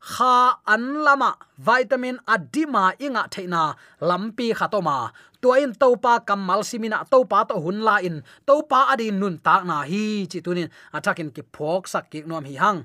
kha 0.00 0.58
an 0.66 1.04
lama 1.04 1.36
vitamin 1.58 2.16
adima 2.26 2.84
inga 2.98 3.22
theina 3.32 3.76
lampi 4.00 4.46
khatoma 4.58 5.12
tuain 5.40 5.72
topa 5.72 6.20
kamal 6.28 6.60
simina 6.62 7.04
topa 7.08 7.48
to 7.48 7.56
hun 7.60 7.80
la 7.80 7.96
in 8.04 8.22
topa 8.46 8.92
adin 8.92 9.20
nun 9.20 9.36
tak 9.40 9.64
na 9.64 9.82
hi 9.82 10.28
chi 10.30 10.38
tunin. 10.44 10.68
Atakin 10.92 11.32
ki 11.34 11.42
phok 11.54 11.88
sak 11.88 12.10
ki 12.12 12.28
nom 12.28 12.44
hi 12.44 12.54
hang. 12.60 12.84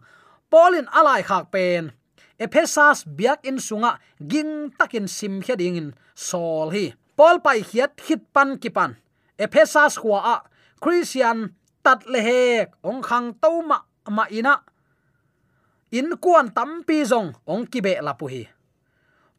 Polin 0.50 0.88
alai 0.92 1.22
khak 1.24 1.52
pen. 1.52 1.92
Ephesas 2.36 3.08
biak 3.08 3.48
in 3.48 3.56
sunga, 3.56 3.96
ging 4.20 4.68
takin 4.76 5.08
sim 5.08 5.40
heding 5.40 5.80
in 5.80 5.88
sol 6.16 6.68
hi. 6.76 6.92
Pol 7.16 7.40
pai 7.40 7.64
hiat 7.64 7.96
hit 8.04 8.28
pan 8.36 8.60
ki 8.60 8.70
pan. 8.70 9.00
Ephesas 9.40 9.96
khwa 9.96 10.20
a, 10.20 10.38
christian, 10.84 11.56
tat 11.84 12.04
le 12.12 12.20
hek, 12.20 12.76
ong 12.84 13.00
khang 13.00 13.32
to 13.40 13.64
ma 13.64 13.80
ma 14.12 14.28
ina. 14.28 14.60
In 15.96 16.12
kuan 16.20 16.52
tampi 16.52 17.08
zong, 17.08 17.32
ong 17.48 17.64
kibe 17.72 17.96
la 18.04 18.14
pu 18.20 18.28
hi. 18.28 18.44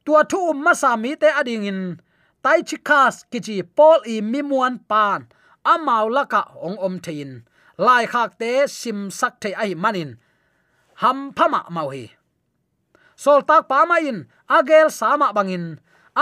Tua 0.05 0.25
thu 0.25 0.57
ma 0.57 0.73
sa 0.73 0.97
mi 0.97 1.17
te 1.21 1.29
ading 1.29 1.69
in 1.69 1.81
tai 2.47 2.63
chikas 2.63 3.27
kichi 3.31 3.57
pol 3.77 3.99
i 4.07 4.17
mimuan 4.33 4.75
pan 4.91 5.21
amau 5.73 6.07
laka 6.17 6.43
ong 6.67 6.79
om 6.87 6.95
thein 7.05 7.33
lai 7.87 8.05
khak 8.13 8.31
te 8.41 8.51
sim 8.79 9.11
sak 9.19 9.35
the 9.43 9.51
ai 9.63 9.75
manin, 9.83 10.11
ham 11.03 11.19
phama 11.37 11.61
mau 11.75 11.89
hi. 11.95 12.05
Sol 13.23 13.41
tak 13.49 13.63
pa 13.71 13.79
ma 13.91 13.97
in, 14.11 14.19
agel 14.57 14.89
sama 14.99 15.29
bangin 15.37 15.67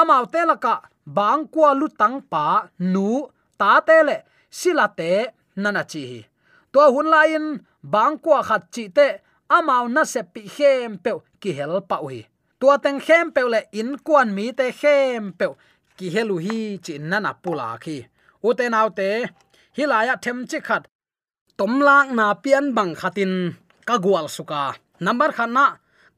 amau 0.00 0.24
te 0.32 0.40
laka 0.50 0.74
bang 1.16 1.42
kwa 1.52 1.70
lu 1.80 1.86
tang 2.00 2.16
pa 2.32 2.46
nu 2.92 3.08
ta 3.60 3.70
te 3.88 3.96
le 4.08 4.16
sila 4.58 4.86
te 4.98 5.10
nana 5.62 5.82
chi 5.90 6.02
hi. 6.10 6.20
To 6.72 6.80
hun 6.94 7.08
lain 7.14 7.44
bang 7.92 8.14
kwa 8.24 8.38
khat 8.48 8.62
chi 8.74 8.84
te 8.96 9.06
amau 9.56 9.84
na 9.94 10.02
se 10.12 10.22
pi 10.32 10.42
hem 10.56 10.92
pe 11.04 11.10
ki 11.40 11.50
hel 11.58 11.74
pa 11.90 11.96
ui. 12.06 12.20
Tua 12.60 12.74
teng 12.84 13.00
hem 13.06 13.26
pe 13.34 13.42
le 13.52 13.60
in 13.80 13.90
kwan 14.06 14.28
mi 14.36 14.46
te 14.58 14.66
hem 14.80 15.24
pe 15.38 15.46
ki 15.98 16.06
helu 16.14 16.36
hi 16.44 16.58
chi 16.84 16.94
nana 17.10 17.32
pula 17.42 17.68
khi. 17.84 17.96
U 18.46 18.48
te 18.58 18.64
nau 18.74 18.88
te 18.98 19.08
hilaya 19.76 20.14
them 20.24 20.38
chi 20.50 20.58
khat. 20.66 20.82
Tom 21.58 21.72
lang 21.86 22.08
na 22.18 22.26
pian 22.42 22.64
bang 22.76 22.92
khatin, 23.00 23.32
ka 23.88 23.94
gwal 24.04 24.26
suka 24.36 24.62
number 25.04 25.30
khan 25.36 25.52
na, 25.56 25.66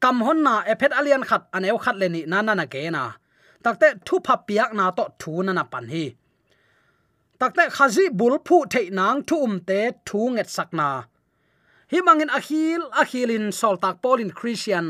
kam 0.03 0.17
hon 0.27 0.39
na 0.47 0.55
ephet 0.73 0.93
alian 0.99 1.25
khat 1.29 1.43
aneu 1.57 1.79
khat 1.85 1.97
leni 2.01 2.21
na 2.31 2.39
na 2.47 2.53
na 2.55 2.65
ke 2.73 2.81
na. 2.97 3.05
Takte 3.65 3.89
thu 4.07 4.17
pha 4.27 4.35
piak 4.47 4.71
na 4.79 4.85
to 4.97 5.05
thu 5.21 5.33
na 5.47 5.53
na 5.59 5.65
pan 5.73 5.87
hi. 5.93 6.05
Takte 7.41 7.65
khazi 7.77 8.05
bul 8.19 8.35
phu 8.47 8.57
thei 8.73 8.87
nang 8.99 9.19
thu 9.29 9.37
um 9.47 9.55
te 9.69 9.81
thu 10.07 10.21
nget 10.35 10.49
sakna 10.57 10.89
hi 11.91 11.99
mangin 12.03 12.31
akhil, 12.39 12.83
akhilin 12.91 13.53
sol 13.53 13.77
tak 13.79 14.03
polin 14.03 14.31
christian 14.31 14.87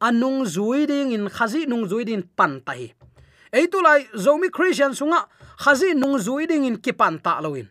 anung 0.00 0.48
zuiding 0.54 1.12
in 1.12 1.28
khazi 1.28 1.66
nung 1.68 1.84
zuidin 1.90 2.22
pan 2.36 2.60
tai 2.66 2.82
lai, 3.52 4.06
zomi 4.14 4.50
christian 4.50 4.92
sunga, 4.92 5.26
khazi 5.58 5.94
nung 5.94 6.18
zui 6.18 6.46
ding 6.46 6.64
in 6.64 6.76
kipan 6.76 7.22
ta 7.22 7.40
loin 7.40 7.68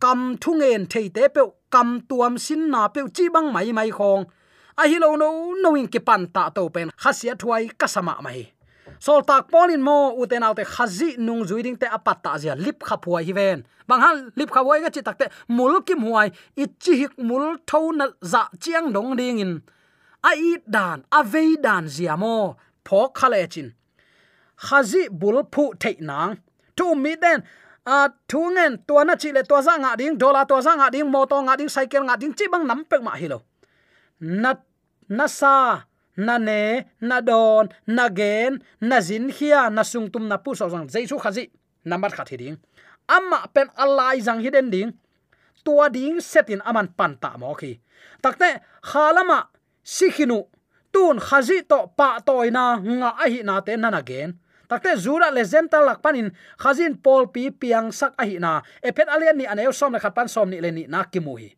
kam 0.00 0.36
thungen 0.36 0.86
theite 0.86 1.28
pe 1.34 1.42
kam 1.70 2.00
tuam 2.08 2.38
sin 2.38 2.70
na 2.70 2.88
pe 2.88 3.00
chi 3.16 3.28
bang 3.34 3.52
mai 3.52 3.72
mai 3.72 3.90
khong. 3.90 4.24
A 4.78 4.82
hi 4.90 4.98
lo 4.98 5.16
no 5.16 5.54
no 5.62 5.74
in 5.74 5.88
kipan 5.88 6.32
ta 6.34 6.50
to 6.50 6.68
pen, 6.68 6.90
khasia 7.02 7.34
thuai 7.34 7.70
kasama 7.80 8.14
mai. 8.22 8.52
Sol 8.98 9.22
tak 9.28 9.48
polin 9.50 9.82
mo 9.82 9.96
uten 10.20 10.42
autte 10.42 10.64
khazi 10.64 11.16
nung 11.18 11.44
zuiding 11.48 11.78
te 11.80 11.86
apat 11.86 12.18
ta 12.24 12.38
zia, 12.38 12.54
lip 12.54 12.78
kha 12.88 12.96
phuai 13.02 13.24
hi 13.28 13.32
ven. 13.32 13.58
Bang 13.88 14.00
han 14.00 14.16
lip 14.36 14.50
kha 14.50 14.62
wai 14.68 14.80
ga 14.80 14.90
chi 14.94 15.00
takte 15.00 15.26
mul 15.48 15.74
kim 15.86 16.00
huai 16.06 16.28
i 16.62 16.64
chi 16.82 16.92
hik 17.00 17.18
mul 17.28 17.56
tho 17.68 17.80
na 17.98 18.06
za 18.32 18.42
chiang 18.62 18.92
dong 18.92 19.16
ding 19.16 19.38
in. 19.44 19.52
A 20.28 20.30
i 20.48 20.56
dan, 20.74 21.04
a 21.18 21.22
ve 21.32 21.56
dan 21.64 21.84
zia 21.88 22.16
mo 22.16 22.56
phok 22.86 23.10
khale 23.18 23.40
chin 23.52 23.68
khazi 24.56 25.08
bul 25.20 25.42
phu 25.52 25.64
thei 25.80 25.96
nang. 26.00 26.36
Tu 26.76 26.94
mi 26.94 27.16
den, 27.16 27.40
a, 27.84 28.08
thu 28.28 28.40
ngen 28.54 28.72
tua 28.86 29.04
na 29.04 29.14
chi 29.16 29.32
le 29.32 29.42
tua 29.42 29.62
za 29.62 29.74
nga 29.82 29.96
ding, 29.96 30.18
dola 30.18 30.44
to 30.44 30.60
za 30.60 30.72
nga 30.76 30.90
ding 30.90 31.08
moto 31.10 31.36
nga 31.42 31.56
ding, 31.56 31.68
cycle 31.68 32.04
nga 32.08 32.16
ding, 32.16 32.32
chi 32.38 32.44
bang 32.52 32.64
nam 32.66 32.84
pek 32.90 33.02
ma 33.02 33.14
hilo 33.16 33.40
na 34.20 34.56
na 35.08 35.28
sa, 35.28 35.86
na 36.16 36.38
ne, 36.38 36.88
na 37.00 37.20
don, 37.20 37.68
na 37.86 38.08
gen, 38.08 38.62
na 38.80 39.00
zin 39.00 39.30
khia 39.30 39.70
na 39.70 39.84
sung 39.84 40.10
tum, 40.10 40.26
na 40.28 40.36
pu 40.36 40.54
so 40.54 40.68
jang 40.68 40.88
jaisu 40.88 41.20
khazi 41.20 41.50
number 41.84 42.10
khat 42.10 42.28
hi 42.30 42.36
ding. 42.36 42.56
Amma 43.08 43.46
pen 43.54 43.68
alai 43.76 44.18
jang 44.24 44.40
hi 44.40 44.50
den 44.50 44.70
ding. 44.70 44.90
Tua 45.64 45.88
ding 45.90 46.18
setin 46.20 46.62
aman 46.64 46.88
pan 46.98 47.16
ta 47.20 47.36
mo 47.38 47.54
khi. 47.54 47.78
Takte 48.22 48.62
khalama 48.82 49.46
sikhinu 49.84 50.48
tun 50.92 51.20
khazi 51.20 51.62
to 51.68 51.92
pa 51.96 52.18
toina 52.26 52.80
nga 52.82 53.10
ahi 53.22 53.42
na 53.42 53.60
te 53.60 53.76
na 53.76 53.90
na 53.90 54.00
gen 54.02 54.40
takte 54.68 54.96
zura 54.96 55.30
le 55.30 55.42
zenta 55.44 55.78
lak 55.80 56.02
panin 56.04 56.30
khazin 56.62 56.94
pol 57.04 57.26
pi 57.34 57.50
piang 57.50 57.92
sak 57.92 58.12
a 58.18 58.24
hi 58.24 58.38
na. 58.38 58.62
Epet 58.82 59.08
alian 59.08 59.36
ni 59.36 59.44
aneu 59.46 59.72
som 59.72 59.92
le 59.92 59.98
khat 59.98 60.14
pan 60.14 60.28
som 60.28 60.50
ni 60.50 60.60
le 60.60 60.70
ni 60.70 60.84
na 60.86 61.04
ki 61.04 61.20
mui 61.20 61.56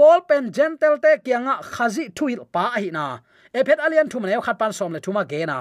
pol 0.00 0.20
pen 0.28 0.44
gentle 0.56 0.96
te 1.04 1.10
kianga 1.24 1.54
khazi 1.74 2.04
thuil 2.16 2.40
pa 2.54 2.64
a 2.76 2.78
hi 2.82 2.90
na. 2.96 3.04
Epet 3.58 3.78
alian 3.84 4.08
thu 4.10 4.18
maneu 4.22 4.40
khat 4.46 4.56
pan 4.60 4.72
som 4.78 4.92
le 4.94 5.00
thuma 5.04 5.22
ge 5.30 5.40
na. 5.50 5.58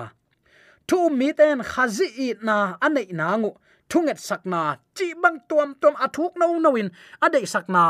Thu 0.87 0.99
mi 1.19 1.29
ten 1.39 1.59
khazi 1.71 2.07
i 2.25 2.27
na 2.47 2.57
anei 2.85 3.09
na 3.19 3.27
ngu. 3.41 3.51
Thunget 3.89 4.19
sakna 4.27 4.61
chi 4.97 5.07
bang 5.21 5.39
tuam 5.49 5.69
tuam 5.81 5.95
athuk 6.05 6.33
no 6.39 6.47
noin 6.65 6.87
adei 7.25 7.45
sakna 7.53 7.83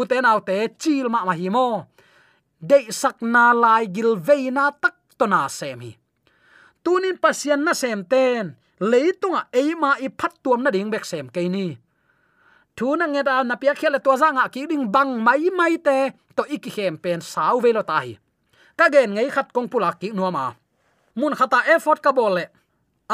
uten 0.00 0.28
autte 0.30 0.56
chil 0.82 1.06
ma 1.14 1.20
ma 1.28 1.34
hi 1.40 1.48
mo. 1.56 1.66
Dei 2.70 2.84
sakna 3.00 3.44
lai 3.62 3.84
gil 3.94 4.12
veina 4.26 4.64
tak 4.82 4.96
to 5.18 5.24
na 5.32 5.40
sem 5.58 5.80
hi 5.84 5.90
tunin 6.88 7.20
pasian 7.20 7.60
na 7.68 7.76
sem 7.76 8.00
ten. 8.08 8.56
Leitunga 8.80 9.52
eima 9.52 10.00
i 10.00 10.08
phat 10.08 10.32
tuam 10.40 10.64
na 10.64 10.72
ding 10.72 10.88
bek 10.88 11.04
sem 11.04 11.28
ke 11.28 11.44
ni. 11.44 11.76
Thu 12.76 12.96
na 12.96 13.04
nge 13.12 13.22
da 13.28 13.44
na 13.44 13.60
pia 13.60 13.76
khela 13.76 14.00
to 14.00 14.16
zanga 14.16 14.48
ki 14.48 14.64
ding 14.70 14.88
bang 14.94 15.20
mai 15.20 15.52
mai 15.52 15.76
te, 15.76 16.16
to 16.36 16.42
iki 16.48 16.70
hem 16.76 16.96
pen 16.96 17.20
sau 17.20 17.60
velo 17.60 17.82
ta 17.82 17.98
hi 18.06 18.16
ka 18.78 18.86
gen 18.94 19.10
ngei 19.14 19.30
khat 19.34 19.50
kong 19.54 19.68
pula 19.72 19.90
ki 20.00 20.08
nu 20.14 20.30
ma 20.30 20.54
mun 21.18 21.34
khata 21.38 21.58
effort 21.74 21.98
ka 22.06 22.10
bole 22.18 22.44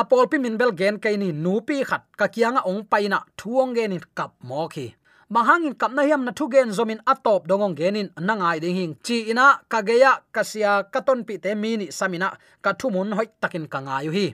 apol 0.00 0.28
pi 0.30 0.36
min 0.44 0.58
bel 0.60 0.72
gen 0.80 1.00
ke 1.02 1.16
ni 1.16 1.32
nu 1.32 1.54
pi 1.66 1.76
khat 1.88 2.04
ka 2.20 2.26
kianga 2.34 2.60
ong 2.70 2.84
paina 2.92 3.18
thuong 3.38 3.72
gen 3.76 3.90
ni 3.90 3.98
kap 4.18 4.32
mo 4.48 4.68
khi 4.68 4.86
mahangin 5.30 5.74
kapna 5.74 6.02
hiam 6.02 6.24
na 6.24 6.32
thugen 6.32 6.72
zomin 6.72 7.00
atop 7.06 7.46
dongong 7.48 7.76
genin. 7.76 8.08
Nangai 8.16 8.60
ding 8.60 8.76
hing 8.76 8.92
chi 9.02 9.30
ina, 9.30 9.60
kageya, 9.68 10.24
kasia 10.32 10.88
katon 10.92 11.24
pi 11.24 11.38
te 11.38 11.54
mini 11.54 11.88
samina 11.88 12.36
ka 12.62 12.72
thumun 12.72 13.12
hoi 13.14 13.28
takin 13.40 13.68
kangayu 13.68 14.10
hi 14.10 14.26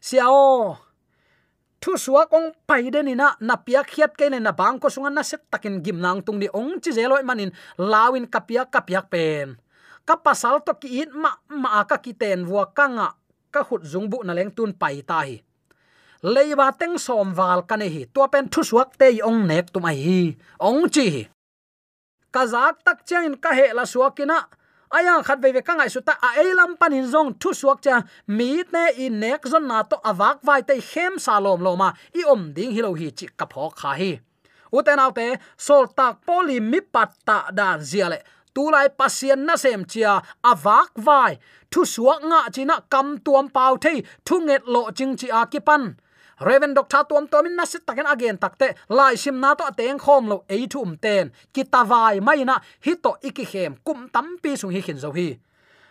siao 0.00 0.76
thu 1.80 1.94
suwa 1.94 2.26
kong 2.26 2.54
paiden 2.66 3.08
ina 3.08 3.36
na 3.40 3.54
pia 3.56 3.82
khiat 3.82 4.16
ke 4.18 4.26
na 4.30 4.52
bang 4.52 4.78
ko 4.78 4.88
sunga 4.88 5.10
na 5.10 5.22
set 5.22 5.46
takin 5.50 5.82
gim 5.84 5.98
nang 6.00 6.22
tung 6.22 6.38
ni 6.38 6.48
ong 6.50 6.80
chi 6.82 6.90
zeloi 6.90 7.22
manin, 7.22 7.52
lawin 7.78 8.26
kapia 8.26 8.66
kapia 8.66 9.02
pen. 9.02 9.58
Kapasal 10.06 10.62
to 10.62 10.74
ki 10.78 11.02
it 11.02 11.10
ma 11.10 11.34
ma 11.50 11.82
ka 11.82 11.98
kiten 11.98 12.46
wa 12.46 12.70
kanga 12.70 13.18
ka 13.50 13.66
hut 13.66 13.82
zungbu 13.82 14.22
na 14.22 14.32
leng 14.38 14.54
tun 14.54 14.70
pai 14.70 15.02
ta 15.02 15.26
hi 15.26 15.42
leiba 16.26 16.72
teng 16.74 16.98
som 16.98 17.30
wal 17.38 17.62
kane 17.62 17.86
hi. 17.94 18.02
To 18.14 18.26
pen 18.32 18.48
thu 18.52 18.62
suak 18.66 18.98
te 18.98 19.08
ong 19.28 19.46
nek 19.46 19.70
tu 19.72 19.78
mai 19.80 19.94
hi. 19.94 20.20
Ong 20.58 20.88
chi 20.94 21.06
hi. 21.14 21.22
Ka 22.34 22.42
zak 22.52 22.82
tak 22.84 23.06
chang 23.08 23.36
ka 23.42 23.50
he 23.58 23.66
la 23.72 23.84
suakina 23.92 24.38
aya 24.96 25.22
khat 25.26 25.38
ve 25.42 25.52
ve 25.56 25.60
ka 25.68 25.74
ngai 25.78 25.90
su 25.94 26.00
ta 26.00 26.14
a 26.28 26.28
elam 26.42 26.74
pan 26.80 26.90
panin 26.90 27.06
zong 27.12 27.30
thu 27.40 27.50
suak 27.60 27.78
cha. 27.84 28.02
Mi 28.26 28.50
ne 28.74 28.84
i 29.04 29.06
nek 29.08 29.46
zon 29.46 29.68
na 29.70 29.82
to 29.90 29.96
awak 30.10 30.42
vai 30.42 30.60
te 30.68 30.74
hem 30.90 31.14
salom 31.24 31.60
lo 31.66 31.76
ma 31.76 31.88
i 32.18 32.22
om 32.32 32.42
ding 32.56 32.72
hi 32.74 32.80
lo 32.86 32.92
hi 33.00 33.10
chi 33.18 33.26
ka 33.38 33.46
pho 33.52 33.70
kha 33.78 33.90
hi. 34.00 34.12
Uten 34.76 34.98
autte 35.04 35.26
sol 35.66 35.84
tak 35.98 36.14
poli 36.26 36.58
mi 36.60 36.80
pat 36.80 37.10
ta 37.26 37.38
dan 37.58 37.78
ziale 37.90 38.18
tu 38.54 38.62
lai 38.74 38.88
pasien 38.98 39.40
na 39.46 39.54
sem 39.56 39.84
chia 39.84 40.12
awak 40.52 40.90
vai. 41.06 41.32
Thu 41.70 41.80
suak 41.94 42.20
nga 42.30 42.40
china 42.54 42.76
kam 42.92 43.06
tuam 43.24 43.46
pau 43.56 43.74
thei 43.84 43.98
thu 44.26 44.34
nget 44.46 44.62
lo 44.74 44.82
ching 44.96 45.14
chi 45.20 45.28
a 45.40 45.42
ki 45.52 45.60
pan 45.68 45.82
reven 46.40 46.74
dok 46.74 46.88
tha 46.88 47.04
tuam 47.08 47.28
tomin 47.28 47.56
na 47.56 47.64
sit 47.64 47.86
taken 47.86 48.06
again 48.06 48.38
takte. 48.38 48.74
Lai 48.88 49.14
sim 49.16 49.40
na 49.40 49.54
to 49.54 49.64
teng 49.76 49.98
khom 49.98 50.28
lo 50.28 50.44
ei 50.48 50.66
thum 50.66 50.88
um 50.88 50.96
ten. 50.96 51.32
Kitawai 51.54 52.20
mai 52.20 52.44
na 52.44 52.58
hi 52.84 52.94
to 52.94 53.16
iki 53.22 53.44
hem. 53.44 53.76
Kum 53.84 54.08
tam 54.08 54.38
pi 54.42 54.56
sung 54.56 54.72
hi 54.72 54.80
khin 54.80 54.98
zo 54.98 55.10
hi. 55.12 55.38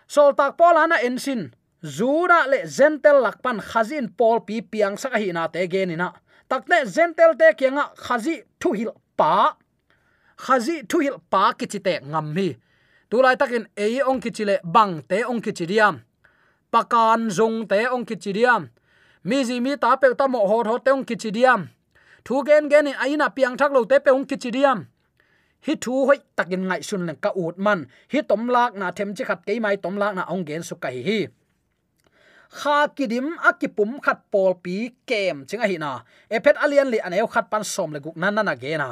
Sol 0.07 0.33
tak 0.33 0.57
pol 0.57 0.77
ana 0.77 0.95
ensin 1.07 1.53
zura 1.83 2.47
le 2.47 2.65
zentel 2.67 3.21
lakpan 3.25 3.59
khazin 3.59 4.09
pol 4.17 4.39
pi 4.47 4.61
piang 4.61 4.97
sak 4.97 5.13
hi 5.13 5.31
na 5.31 5.47
te 5.47 5.67
genina 5.67 6.13
takte 6.49 6.85
zentel 6.85 7.31
te 7.39 7.53
kenga 7.59 7.85
khazi 7.95 8.43
thu 8.59 8.73
hil 8.73 8.91
pa. 9.17 9.55
Khazi 10.37 10.83
thu 10.89 10.99
hil 10.99 11.17
pa 11.31 11.53
kichite 11.53 12.01
ngam 12.11 12.35
hi. 12.37 12.49
Tulai 13.09 13.37
takin 13.37 13.65
ei 13.77 14.01
ong 14.01 14.19
kichile 14.19 14.59
bang 14.63 15.01
te 15.09 15.23
ong 15.23 15.41
kichiriam 15.41 16.01
pakan 16.73 17.29
zong 17.29 17.67
te 17.69 17.85
ong 17.87 18.05
kichiriam 18.05 18.67
mi 19.27 19.37
ji 19.47 19.55
mi 19.65 19.71
ta 19.83 19.95
pe 20.01 20.07
ta 20.19 20.25
mo 20.33 20.39
ho 20.51 20.57
tho 20.67 20.75
te 20.85 20.89
ong 20.95 21.05
kichidiam 21.09 21.61
thu 22.25 22.35
gen 22.47 22.69
gen 22.71 22.87
in 22.91 22.97
aina 23.03 23.27
piang 23.35 23.55
thak 23.59 23.71
lo 23.75 23.81
te 23.91 23.97
pe 24.05 24.09
ong 24.17 24.25
kichidiam 24.29 24.79
hi 25.65 25.73
thu 25.83 25.93
hoi 26.07 26.19
takin 26.37 26.61
ngai 26.69 26.81
sun 26.87 27.01
len 27.07 27.17
ka 27.23 27.29
ut 27.43 27.55
man. 27.65 27.79
Hi 28.11 28.19
tom 28.29 28.41
lak 28.55 28.71
na 28.79 28.87
them 28.97 29.09
chi 29.15 29.23
khat 29.29 29.39
ke 29.47 29.53
mai, 29.63 29.75
tom 29.83 29.95
lak 30.01 30.13
na 30.17 30.23
ong 30.33 30.43
gen 30.47 30.63
su 30.69 30.75
kai 30.83 30.97
hi 31.07 31.19
kha 32.59 32.77
kidim 32.97 33.27
akipum 33.49 33.91
khat 34.05 34.19
pol 34.31 34.53
pi 34.63 34.75
kem 35.09 35.45
chinga 35.47 35.67
hi 35.71 35.77
na. 35.77 35.91
Epet 36.35 36.55
alian 36.63 36.87
li 36.93 36.99
aneu 37.07 37.27
khat 37.33 37.45
pan 37.51 37.63
som 37.73 37.89
le 37.93 37.99
guk 38.05 38.17
nan 38.21 38.39
na 38.47 38.53
ge 38.63 38.73
na. 38.81 38.89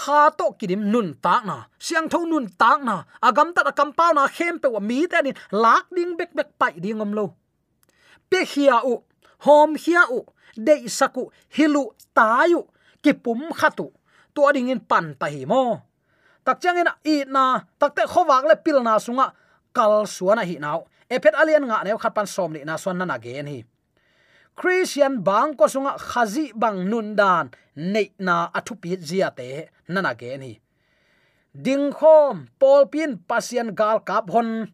Kha 0.00 0.20
to 0.38 0.46
kidim 0.58 0.82
nun 0.92 1.08
tak 1.24 1.42
na. 1.50 1.56
Siang 1.86 2.08
tho 2.12 2.18
nun 2.32 2.46
tak 2.60 2.78
na. 2.88 2.96
Agam 3.28 3.48
ta 3.54 3.70
kam 3.78 3.90
pau 3.98 4.12
na 4.18 4.22
khem 4.36 4.54
pe 4.62 4.68
wa 4.74 4.80
mi 4.88 5.06
te 5.12 5.18
ni 5.22 5.32
lak 5.64 5.84
ding 5.96 6.12
bek 6.18 6.30
bek 6.38 6.48
pai 6.60 6.74
ding 6.84 7.00
om 7.04 7.12
lo. 7.18 7.26
Pe 8.30 8.38
hia 8.52 8.76
u 8.90 8.92
hom 9.44 9.74
hia 9.74 10.02
u 10.10 10.24
de 10.56 10.88
saku, 10.88 11.30
hilu 11.56 11.92
tayu 12.14 12.66
kipum 13.02 13.52
khatu. 13.52 13.92
To 14.34 14.52
ding 14.52 14.70
in 14.70 14.80
pan 14.80 15.14
ta 15.18 15.26
hi 15.26 15.44
mo. 15.44 15.82
Tak 16.44 16.60
chang 16.60 16.78
in 16.78 16.90
i 17.04 17.24
na, 17.26 17.60
tak 17.78 17.94
te 17.96 18.02
khowak 18.06 18.44
le 18.48 18.56
pil 18.56 18.82
na 18.82 18.98
sunga, 18.98 19.32
kal 19.74 20.06
suana 20.06 20.42
hi 20.44 20.56
nau. 20.58 20.86
Ephet 21.10 21.34
alien 21.34 21.64
nga 21.68 21.84
ne 21.84 21.96
khat 21.98 22.14
pan 22.14 22.26
som 22.26 22.52
ni 22.52 22.64
na 22.64 22.76
suan 22.76 22.98
na 22.98 23.04
na 23.04 23.18
gen 23.18 23.46
hi. 23.46 23.58
Christian 24.58 25.22
bang 25.22 25.54
ko 25.54 25.66
sunga, 25.66 25.92
khazi 25.98 26.52
bang 26.54 26.78
nun 26.90 27.14
dan, 27.14 27.50
nei 27.76 28.10
na 28.18 28.50
athu 28.58 28.74
pi 28.82 28.96
zia 29.08 29.30
te 29.30 29.68
na 29.88 30.00
na 30.00 30.12
gen 30.14 30.42
hi. 30.42 30.54
Ding 31.54 31.92
khom 31.92 32.46
pol 32.60 32.86
pin, 32.92 33.18
pasian 33.28 33.74
gal 33.74 33.98
kap 34.08 34.30
hon. 34.30 34.70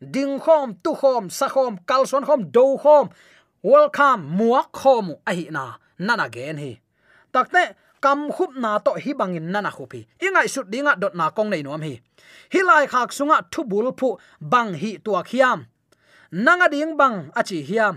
Ding 0.00 0.38
khom, 0.38 0.74
tu 0.82 0.94
khom, 0.94 1.30
sa 1.30 1.48
khom, 1.48 1.78
kal 1.88 2.06
suan 2.06 2.24
khom 2.28 2.50
do 2.54 2.76
khom 2.82 3.08
welcome 3.68 4.24
muak 4.32 4.72
khom 4.72 5.20
a 5.28 5.32
hi 5.36 5.46
na, 5.52 5.76
nana 5.98 6.26
gen 6.32 6.56
hi. 6.56 6.72
Takte 7.32 7.76
kam 8.00 8.32
khup 8.32 8.56
na 8.56 8.78
to 8.78 8.92
hi 9.04 9.12
bangin 9.12 9.52
nana 9.52 9.70
khupi 9.76 10.00
ingai 10.24 10.48
sut 10.48 10.66
dinga 10.72 10.96
dot 10.96 11.14
na 11.14 11.28
kong 11.36 11.50
nei 11.52 11.62
nom 11.62 11.82
hi. 11.84 12.00
Hilai 12.52 12.88
khak 12.92 13.12
sunga 13.12 13.44
thubul 13.52 13.92
phu 13.98 14.16
bang 14.40 14.72
hi 14.80 14.90
tua 15.04 15.20
khiam. 15.30 15.58
Nanga 16.32 16.68
ding 16.72 16.96
bang 16.96 17.16
achi 17.36 17.60
hiam. 17.68 17.94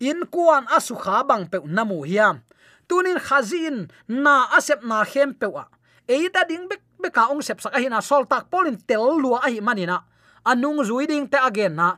In 0.00 0.26
kuan 0.34 0.66
asukha 0.66 1.22
bang 1.28 1.46
pe 1.46 1.58
namu 1.76 2.02
hiam. 2.10 2.42
Tunin 2.88 3.18
khazin 3.26 3.76
na 4.08 4.34
asep 4.58 4.82
na 4.82 5.04
khem 5.04 5.30
pe 5.40 5.46
wa 5.46 5.64
eida 6.08 6.42
ding 6.50 6.66
bek, 6.70 6.82
beka 7.02 7.30
ong 7.30 7.42
sep 7.46 7.62
sak 7.62 7.74
ahina 7.78 8.02
sol 8.02 8.26
tak 8.26 8.50
polin 8.50 8.76
tel 8.88 9.22
lua 9.22 9.38
ahi 9.46 9.60
manina 9.62 10.02
anung 10.50 10.82
zui 10.82 11.06
ding 11.06 11.30
te 11.30 11.38
again 11.38 11.78
na 11.78 11.88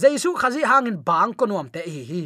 jaisu 0.00 0.30
khazi 0.40 0.62
hangin 0.70 0.96
bang 1.08 1.32
konuam 1.38 1.66
te 1.74 1.82
hi 1.94 2.02
hi. 2.10 2.22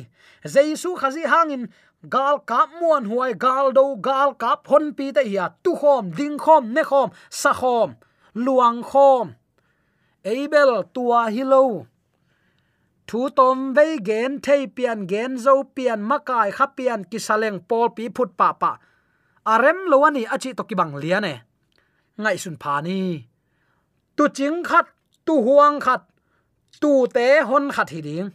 Jaisu 0.55 0.91
khazi 1.01 1.23
hangin 1.33 1.63
gal 2.09 2.39
kap 2.51 2.69
muan 2.81 3.05
huai, 3.11 3.33
gal 3.45 3.73
do 3.73 3.97
gal 4.09 4.35
kap 4.35 4.67
hon 4.67 4.93
pi 4.97 5.13
te 5.17 5.23
hi 5.31 5.49
tu 5.65 5.75
khom, 5.81 6.11
ding 6.19 6.39
khom, 6.39 6.73
ne 6.75 6.83
khom, 6.91 7.09
sa 7.31 7.53
khom, 7.53 7.97
luang 8.35 8.83
khom, 8.83 9.35
abel 10.25 10.71
tua 10.95 11.31
hilo 11.35 11.87
thu 13.07 13.29
tom 13.37 13.75
ve 13.77 13.99
gen, 13.99 14.41
thei 14.41 14.67
pian 14.67 15.07
gen 15.07 15.37
zo 15.37 15.55
pian 15.75 16.01
makai 16.11 16.51
kha 16.57 16.67
pian 16.77 17.05
kisaleng 17.11 17.59
pol 17.69 17.89
pi 17.97 18.09
phut 18.15 18.31
pa 18.37 18.53
pa. 18.53 18.73
Arem 19.53 19.79
lowani 19.91 20.23
achi 20.35 20.51
to 20.59 20.65
ki 20.65 20.75
bang 20.75 20.95
liane 21.03 21.35
ngai 22.23 22.37
sun 22.43 22.57
pha 22.63 22.81
ni. 22.81 23.01
Tu 24.17 24.25
ching 24.37 24.65
khat, 24.65 24.87
tu 25.27 25.35
huang 25.47 25.81
khat 25.81 26.03
tu 26.81 27.07
te 27.15 27.27
hon 27.49 27.71
khat 27.75 27.89
hi 27.95 28.01
ding. 28.07 28.29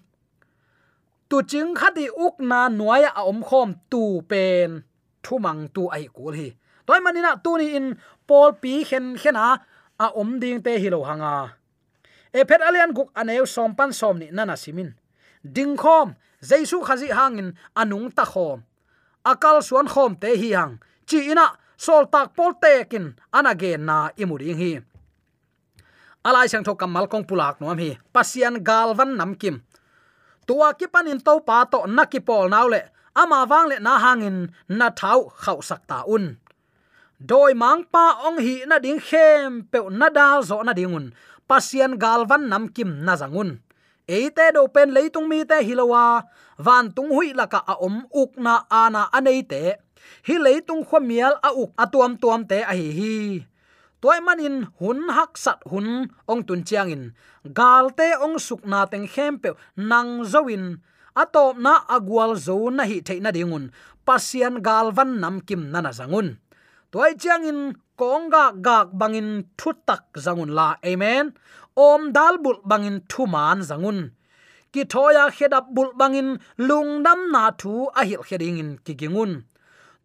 Tu 1.30 1.38
ching 1.50 1.76
khat 1.80 1.94
di 1.96 2.06
uk 2.26 2.36
na 2.40 2.70
nuaya 2.70 3.10
a 3.20 3.22
om 3.32 3.40
khom 3.50 3.70
tu 3.92 4.22
pen. 4.30 4.70
Thu 5.24 5.34
mang 5.46 5.62
tu 5.74 5.88
ai 5.96 6.08
kul 6.16 6.34
hi. 6.40 6.48
Toy 6.86 7.00
manina 7.06 7.32
tu 7.44 7.52
ni 7.58 7.68
in 7.78 7.88
pol 8.28 8.50
pi 8.62 8.84
khen 8.90 9.06
khena 9.22 9.46
a 10.06 10.08
om 10.22 10.40
ding 10.42 10.60
te 10.66 10.72
hi 10.82 10.90
lo 10.90 11.04
hanga 11.10 11.36
e 12.34 12.42
phet 12.50 12.62
alian 12.68 12.94
guk 12.98 13.10
aneu 13.20 13.46
som 13.46 13.76
pan 13.78 13.92
som 14.00 14.16
ni 14.20 14.28
nana 14.32 14.56
simin. 14.64 14.90
Ding 15.56 15.76
khom 15.78 16.08
jaisu 16.50 16.78
khazi 16.88 17.10
hangin 17.18 17.50
anung 17.82 18.10
ta 18.18 18.26
khom 18.34 18.60
akal 19.32 19.58
suan 19.68 19.88
khom 19.94 20.12
te 20.22 20.30
hi 20.42 20.50
hang. 20.58 20.74
Chi 21.08 21.20
ina 21.32 21.46
sol 21.78 22.04
tak 22.14 22.28
pol 22.36 22.54
tekin 22.62 23.06
anagen 23.38 23.82
na 23.90 23.98
imuring 24.22 24.58
hi 24.62 24.72
alai 26.28 26.48
sang 26.52 26.64
tho 26.64 26.74
kamal 26.76 27.06
kong 27.12 27.26
pulak 27.30 27.60
nuam 27.62 27.78
hi. 27.80 27.98
Pasian 28.14 28.56
galvan 28.68 29.16
namkim 29.20 29.56
tua 30.48 30.74
ki 30.74 30.88
panin 30.94 31.20
to 31.22 31.34
pa 31.48 31.66
to 31.72 31.80
naki 31.88 32.20
pol 32.20 32.50
naw 32.50 32.68
le. 32.68 32.82
Ama 33.16 33.40
wang 33.50 33.68
le 33.72 33.78
na 33.80 33.94
hangin 34.04 34.38
na 34.70 34.88
thau 35.00 35.20
khau 35.42 35.60
sakta 35.70 36.04
un. 36.16 36.38
Doi 37.20 37.54
mang 37.54 37.84
pa 37.94 38.06
ong 38.28 38.40
hi 38.46 38.56
na 38.70 38.78
ding 38.80 39.02
khem 39.08 39.68
pe 39.72 39.80
na 40.00 40.08
dal 40.18 40.40
zo 40.50 40.64
na 40.64 40.74
dingun 40.74 41.12
pasian 41.50 41.98
galvan 42.04 42.46
namkim 42.52 43.02
na 43.06 43.14
zangun 43.20 43.60
eite 44.10 44.46
do 44.54 44.66
pen 44.74 44.90
leitung 44.90 45.30
mi 45.30 45.46
te 45.46 45.58
hilowa 45.68 46.26
van 46.58 46.90
tung 46.96 47.12
hui 47.14 47.30
laka 47.40 47.60
a 47.72 47.76
om 47.86 47.96
uk 48.22 48.32
na 48.46 48.66
ana 48.70 49.02
anei 49.18 49.42
te. 49.52 49.78
Hi 50.28 50.36
leitung 50.46 50.82
khomial 50.90 51.38
a 51.48 51.50
uk 51.54 51.72
atuam 51.84 52.18
tuam 52.22 52.42
te 52.50 52.58
a 52.72 52.74
hi 52.74 52.90
hi 53.00 53.14
toy 54.02 54.20
manin 54.26 54.68
hun 54.80 55.00
hak 55.16 55.38
sat 55.44 55.60
hun, 55.72 56.10
ong 56.32 56.44
tun 56.48 56.64
chiang 56.68 56.92
in. 56.96 57.04
Galte 57.58 58.08
ong 58.26 58.38
suk 58.40 58.62
na 58.72 58.86
teng 58.92 59.08
khem 59.14 59.40
pe 59.42 59.50
nang 59.76 60.24
zoin 60.32 60.66
atop 61.22 61.56
na 61.66 61.74
agwal 61.96 62.32
zo 62.46 62.70
na 62.70 62.84
hi 62.90 62.98
theina 63.08 63.32
dingun. 63.36 63.66
Pasian 64.06 64.56
galvan 64.68 65.12
nam 65.22 65.36
kim 65.48 65.72
nana 65.72 65.92
zangun. 66.00 66.28
Toy 66.92 67.12
chiang 67.22 67.46
in 67.52 67.60
konga 68.00 68.46
gak 68.66 68.88
bangin 69.00 69.30
thutak 69.60 70.04
zangun 70.26 70.52
la, 70.58 70.68
amen. 70.92 71.26
Om 71.76 72.02
dal 72.16 72.36
bul 72.44 72.58
bangin 72.70 72.98
thu 73.12 73.28
man 73.34 73.60
zangun. 73.70 74.00
Ki 74.74 74.82
thoya 74.92 75.24
khedap 75.38 75.66
bul 75.76 75.92
bangin 76.00 76.30
lungdam 76.68 77.20
na 77.34 77.44
thu 77.62 77.74
ahil 78.00 78.10
hil 78.10 78.24
kheding 78.28 78.58
in 78.62 78.72
ki 78.86 78.94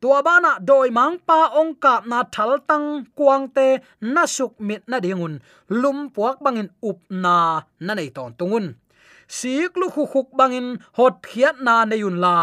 tua 0.04 0.20
bana 0.20 0.60
doi 0.60 0.92
mang 0.92 1.16
pa 1.28 1.48
ong 1.60 1.80
kap 1.80 2.04
na 2.04 2.18
thal 2.34 2.52
tang 2.68 2.88
kuang 3.16 3.48
te 3.56 3.68
na 4.14 4.22
suk 4.36 4.52
mit 4.60 4.82
na 4.90 5.00
dingun. 5.04 5.34
Lum 5.80 5.98
puak 6.14 6.36
bangin 6.44 6.68
up 6.88 6.98
na 7.08 7.36
na 7.80 7.92
nei 7.96 8.12
ton 8.16 8.36
tungun. 8.38 8.66
Sik 9.36 9.72
lu 9.80 9.88
khu 9.94 10.04
khuk 10.12 10.28
bangin 10.38 10.66
hot 10.96 11.14
khiat 11.24 11.56
na 11.66 11.74
neyun 11.88 12.20
la. 12.24 12.36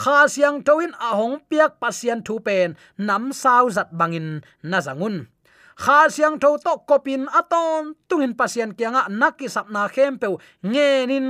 Kha 0.00 0.28
siang 0.34 0.60
toin 0.66 0.92
a 1.08 1.10
hong 1.18 1.36
piak 1.48 1.72
pasien 1.80 2.20
thu 2.26 2.34
pen, 2.46 2.76
nam 3.06 3.24
sao 3.40 3.64
zat 3.76 3.88
bangin 3.98 4.28
na 4.70 4.78
zangun. 4.86 5.16
Kha 5.82 5.98
siang 6.14 6.36
tho 6.42 6.50
to 6.64 6.72
kopin 6.88 7.24
aton 7.40 7.82
tungin 8.08 8.36
pasien 8.40 8.70
kianga 8.76 9.02
naki 9.20 9.46
sapna 9.54 9.82
khem 9.94 10.12
ngenin 10.72 11.26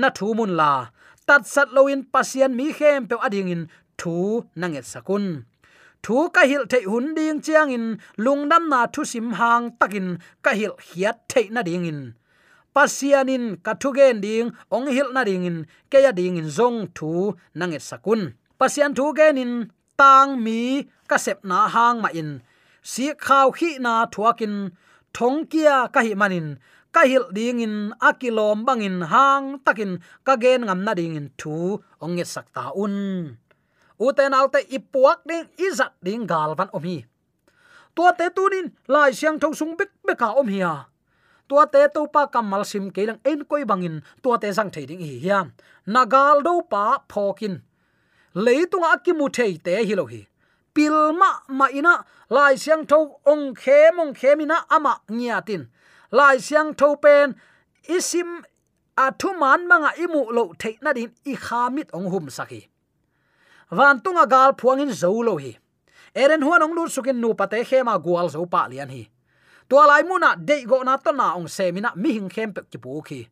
na 0.00 0.08
thu 0.16 0.26
mun 0.38 0.52
la. 0.60 0.72
Tat 1.30 1.46
sat 1.46 1.68
loin 1.76 2.02
pasien 2.12 2.50
mi 2.58 2.66
khem 2.78 3.06
pe 3.06 3.14
ading 3.26 3.50
in 3.54 3.62
thu 4.00 4.16
nanget 4.60 4.86
sakun. 4.92 5.24
Thu 6.04 6.16
ka 6.34 6.42
hil 6.50 6.64
thei 6.72 6.84
hun 6.90 7.06
ding 7.16 7.40
chiang 7.44 7.70
in 7.76 7.84
lungdam 8.24 8.64
na 8.72 8.80
thu 8.92 9.00
sim 9.12 9.26
hang 9.38 9.64
takin 9.80 10.08
ka 10.44 10.50
hil 10.58 10.74
hiat 10.86 11.16
thei 11.30 11.46
na 11.54 11.60
ding 11.68 11.84
in. 11.90 12.00
Pasianin 12.74 13.44
kathugen 13.66 14.16
ding, 14.24 14.46
ong 14.74 14.86
hil 14.94 15.08
na 15.12 15.22
ding 15.28 15.44
in, 15.50 15.58
ke 15.90 15.98
ya 16.04 16.12
ding 16.18 16.36
in 16.40 16.48
zong 16.56 16.78
thu 16.96 17.12
nanget 17.58 17.82
sakun. 17.88 18.22
Pasian 18.58 18.94
thu 18.96 19.04
genin 19.18 19.52
tang 20.00 20.30
mi 20.44 20.60
ka 21.10 21.16
sep 21.24 21.38
na 21.50 21.58
hang 21.74 21.98
ma 22.02 22.08
in. 22.20 22.30
Si 22.82 23.06
khaw 23.24 23.50
khi 23.58 23.70
na 23.84 24.06
thuakin 24.12 24.54
thong 25.16 25.38
kia 25.50 25.76
ka 25.94 26.00
hi 26.06 26.14
manin 26.20 26.48
ka 26.94 27.02
hil 27.10 27.26
ding 27.36 27.60
in 27.66 27.74
akilom 28.08 28.58
bangin 28.66 28.96
hang 29.12 29.58
takin 29.64 29.92
ka 30.26 30.34
gen 30.42 30.60
ngam 30.66 30.80
na 30.86 30.92
ding 30.98 31.14
in 31.20 31.28
thu 31.40 31.56
ong 32.02 32.14
nge 32.16 32.24
sakta 32.34 32.64
un 32.84 32.96
uten 34.00 34.34
alte 34.34 34.60
ipuak 34.76 35.20
ding, 35.28 35.46
izat 35.58 35.92
ding 36.02 36.26
galvan 36.26 36.72
omi. 36.72 37.04
Tua 37.94 38.12
te 38.18 38.26
tunin 38.36 38.72
lai 38.88 39.12
siang 39.12 39.38
thong 39.38 39.54
sung 39.54 39.76
bek 39.76 39.90
beka 40.06 40.28
om 40.40 40.48
hiya 40.48 40.90
tua 41.50 41.66
te 41.66 41.82
to 41.94 42.06
pa 42.14 42.22
kamal 42.34 42.62
sim 42.70 42.90
kelang 42.94 43.20
en 43.30 43.40
koi 43.50 43.64
bangin, 43.70 43.96
tua 44.22 44.36
te 44.42 44.48
sang 44.56 44.70
thei 44.74 44.86
ding 44.90 45.02
hi 45.06 45.18
hiam 45.24 45.46
nagal 45.94 46.36
do 46.46 46.54
pa 46.72 46.84
phokin. 47.12 47.54
Leitung 48.44 48.86
akimu 48.92 49.26
thei 49.36 49.52
te 49.64 49.74
hi 49.88 49.94
lo 50.00 50.04
hi. 50.12 50.20
Pilma 50.74 51.30
ma 51.58 51.66
ina, 51.78 51.94
lai 52.36 52.54
siang 52.62 52.86
tho 52.90 52.98
ong 53.32 53.46
khe 53.62 53.78
mong 53.96 54.14
khe 54.18 54.30
mina 54.38 54.58
ama 54.76 54.94
ngiatin 55.16 55.62
lai 56.18 56.36
siang 56.46 56.70
tho 56.74 56.88
pen, 57.02 57.34
isim 57.96 58.30
a 59.04 59.06
thu 59.20 59.28
man 59.42 59.66
manga 59.70 59.90
imu 60.04 60.20
lo 60.36 60.44
thei 60.60 60.74
na 60.82 60.92
din, 60.92 61.10
i 61.32 61.34
khamit 61.34 61.88
ong 61.96 62.08
hum 62.12 62.30
saki 62.36 62.60
van 63.70 64.00
tunga 64.02 64.26
gal 64.26 64.52
phuang 64.58 64.82
in 64.82 64.90
zolo 64.90 65.38
hi. 65.38 65.56
Eren 66.14 66.42
huan 66.42 66.62
ong 66.62 66.74
lut 66.74 66.90
sukin 66.90 67.20
nu 67.22 67.34
pate 67.34 67.62
khema 67.64 67.98
gwal 68.02 68.28
zo 68.30 68.46
pa 68.46 68.66
lian 68.66 68.90
hi. 68.90 69.06
Tua 69.70 69.86
lai 69.86 70.02
muna 70.02 70.34
de 70.34 70.64
go 70.66 70.82
na 70.82 70.96
to 70.96 71.12
na 71.12 71.38
ong 71.38 71.46
semina 71.46 71.94
mi 71.94 72.12
hing 72.12 72.28
khem 72.28 72.52
pe 72.52 72.62
ki 72.70 72.78
pu 72.78 73.00
khi 73.06 73.28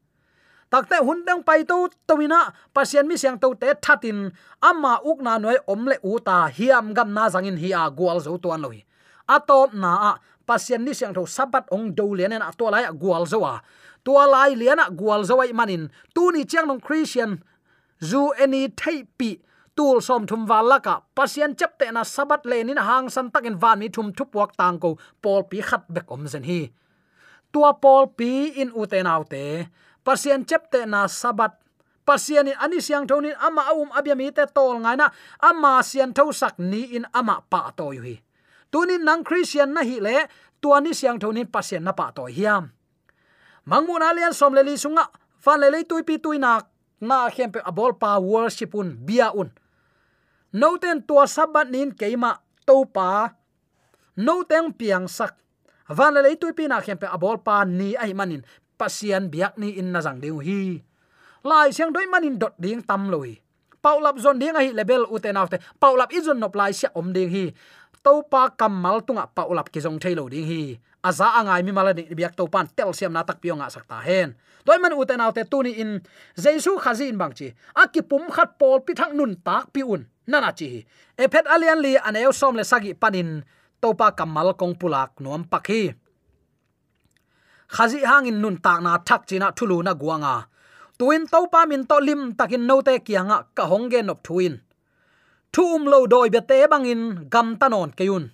takte 0.70 1.01
hun 1.01 1.24
dang 1.24 1.42
pai 1.42 1.64
to 1.64 1.88
towina 2.07 2.53
pasien 2.74 3.09
mi 3.09 3.16
siang 3.16 3.40
to 3.40 3.55
te 3.57 3.72
thatin, 3.81 4.31
amma 4.62 5.01
uk 5.05 5.18
na 5.20 5.38
noi 5.38 5.57
omle 5.66 5.96
u 6.05 6.20
ta 6.20 6.46
hiam 6.46 6.94
gam 6.94 7.12
na 7.12 7.29
zangin 7.29 7.59
hi 7.59 7.72
a 7.72 7.90
gwal 7.90 8.20
zo 8.20 8.37
to 8.37 8.53
an 8.53 8.62
loi 8.62 8.85
atop 9.29 9.72
na 9.74 9.92
a 10.11 10.12
pasien 10.46 10.85
ni 10.85 10.92
siang 10.94 11.14
tho 11.16 11.27
sabat 11.27 11.64
ong 11.72 11.90
do 11.96 12.14
lian 12.14 12.37
na 12.38 12.53
to 12.53 12.70
lai 12.70 12.85
gwal 12.92 13.27
zo 13.27 13.44
a. 13.44 13.61
Tua 14.05 14.24
lai 14.31 14.55
lian 14.55 14.79
a 14.79 14.87
gwal 14.90 15.24
zo 15.24 15.40
ai 15.40 15.53
manin. 15.53 15.90
Tu 16.14 16.31
ni 16.33 16.44
chiang 16.44 16.68
nong 16.68 16.81
christian, 16.81 17.42
zu 18.01 18.33
any 18.38 18.68
tape 18.68 19.42
tul 19.79 20.03
som 20.03 20.27
thum 20.27 20.43
walaka 20.51 21.07
pasien 21.14 21.55
chapte 21.55 21.87
na 21.95 22.03
sabat 22.03 22.43
le 22.51 22.59
nin 22.67 22.83
hang 22.88 23.07
san 23.14 23.31
takin 23.31 23.55
van 23.62 23.79
mi 23.79 23.87
thum 23.95 24.11
thup 24.11 24.35
wak 24.35 24.59
tang 24.59 24.83
ko. 24.83 24.99
Pol 25.23 25.47
pi 25.51 25.62
khat 25.62 25.87
bek 25.95 26.11
om 26.11 26.27
zen 26.27 26.43
hi. 26.51 26.61
Tua 27.55 27.71
pol 27.83 28.11
pi 28.19 28.59
in 28.59 28.75
uten 28.75 29.07
autte 29.07 29.71
pasien 30.03 30.43
chapte 30.43 30.83
na 30.83 31.07
sabat. 31.07 31.55
Pasien 32.03 32.51
in 32.51 32.59
ani 32.64 32.83
siang 32.83 33.07
thonin 33.07 33.38
ama 33.38 33.62
um 33.79 33.95
abiami 33.95 34.35
te 34.35 34.45
tol 34.57 34.83
ngai 34.83 34.97
na. 34.99 35.07
Ama 35.49 35.73
sian 35.87 36.11
tho 36.17 36.35
sak 36.41 36.59
ni 36.59 36.83
in 36.99 37.07
ama 37.14 37.37
pa 37.51 37.71
to 37.79 37.95
yu 37.95 38.03
hi 38.03 38.17
tunin 38.73 39.07
nang 39.07 39.23
christian 39.23 39.71
na 39.73 39.87
hi 39.87 40.03
le. 40.03 40.27
Tuani 40.59 40.91
siang 40.91 41.23
thonin 41.23 41.47
pasien 41.47 41.87
na 41.87 41.95
pa 41.95 42.11
to 42.11 42.27
hiam. 42.27 42.75
Mangmun 43.71 44.03
alian 44.03 44.35
som 44.35 44.51
le 44.51 44.67
li 44.67 44.75
sunga. 44.75 45.07
Fan 45.38 45.62
le 45.62 45.71
le 45.71 45.87
tuipi 45.87 46.19
tuinak 46.19 46.67
na 47.01 47.31
khem 47.31 47.55
pe 47.55 47.61
abol 47.62 47.95
pa 47.95 48.19
worship 48.19 48.75
un, 48.75 48.91
bia 49.07 49.31
un 49.38 49.55
no 50.59 50.75
ten 50.83 51.07
tua 51.07 51.31
sabat 51.31 51.71
nin 51.71 51.94
keima 51.94 52.42
to 52.66 52.83
pa 52.90 53.31
no 54.18 54.42
teng 54.42 54.75
piang 54.75 55.07
sak. 55.07 55.38
Van 55.88 56.12
le 56.12 56.35
tu 56.35 56.51
pina 56.53 56.83
khem 56.83 56.99
pe 56.99 57.07
abol 57.07 57.38
pa 57.38 57.62
ni 57.62 57.94
ai 57.94 58.11
manin. 58.12 58.42
Pasian 58.79 59.31
biak 59.31 59.55
ni 59.59 59.79
in 59.79 59.94
na 59.94 60.03
jang 60.03 60.18
deu 60.18 60.42
hi 60.42 60.83
lai 61.47 61.71
siang 61.71 61.94
doi 61.94 62.07
manin 62.11 62.37
dot 62.37 62.59
ding 62.59 62.83
tam 62.83 63.09
loi. 63.09 63.38
Paulap 63.79 64.18
zon 64.18 64.42
ding 64.42 64.55
hi 64.59 64.75
level 64.75 65.07
uten 65.09 65.38
autte. 65.38 65.62
Paulap 65.79 66.11
izon 66.11 66.42
nop 66.42 66.55
lai 66.59 66.75
sia 66.75 66.90
om 66.99 67.14
ding 67.14 67.31
hi. 67.31 67.55
To 68.03 68.23
pa 68.27 68.51
kamal 68.51 69.03
tunga 69.07 69.31
paulap 69.31 69.71
ki 69.71 69.81
jong 69.81 70.03
thailo 70.03 70.27
ding 70.29 70.47
hi. 70.47 70.62
Aza 71.03 71.38
angai 71.38 71.62
mi 71.62 71.73
mala 71.73 71.94
ni 71.94 72.11
biak 72.11 72.35
to 72.35 72.51
pan 72.51 72.66
tel 72.75 72.90
siam 72.92 73.14
na 73.14 73.23
tak 73.23 73.38
pionga 73.38 73.71
sakta 73.71 74.03
hen. 74.03 74.35
Toy 74.66 74.79
man 74.83 74.92
uten 74.99 75.23
autte 75.23 75.47
tuni 75.47 75.79
in. 75.79 76.03
Jesu 76.35 76.77
khazin 76.83 77.16
bangchi 77.16 77.55
akipum 77.75 78.29
khat 78.29 78.59
pol 78.59 78.83
pi 78.83 78.92
thang 78.99 79.14
nun 79.14 79.38
tak 79.40 79.71
piun 79.73 80.05
nana 80.31 80.51
chi 80.59 80.69
e 81.23 81.25
phet 81.33 81.47
alian 81.55 81.81
li 81.85 81.93
aneu 82.09 82.31
som 82.41 82.55
le 82.59 82.64
sagi 82.71 82.93
panin 83.03 83.31
topa 83.83 84.09
kamal 84.19 84.49
kong 84.61 84.75
pulak 84.81 85.11
nuam 85.23 85.43
pakhi. 85.53 85.83
Khazi 87.75 88.01
hangin 88.11 88.38
nun 88.43 88.57
tak 88.64 88.81
na 88.85 88.93
thak 89.09 89.23
china 89.29 89.49
thulu 89.57 89.77
na 89.87 89.93
guanga. 90.01 90.35
Tuin 90.99 91.23
topa 91.33 91.61
min 91.71 91.83
to 91.91 91.97
lim 92.07 92.21
takin 92.38 92.64
note 92.69 92.95
kianga 93.07 93.38
ka 93.57 93.64
hongge 93.71 94.01
nop 94.09 94.19
thuin. 94.27 94.55
Thu 95.53 95.62
um 95.77 95.83
lo 95.93 95.99
doi 96.12 96.29
be 96.35 96.41
te 96.51 96.59
bangin 96.73 97.03
gam 97.33 97.49
tanon 97.61 97.91
keyun. 97.99 98.25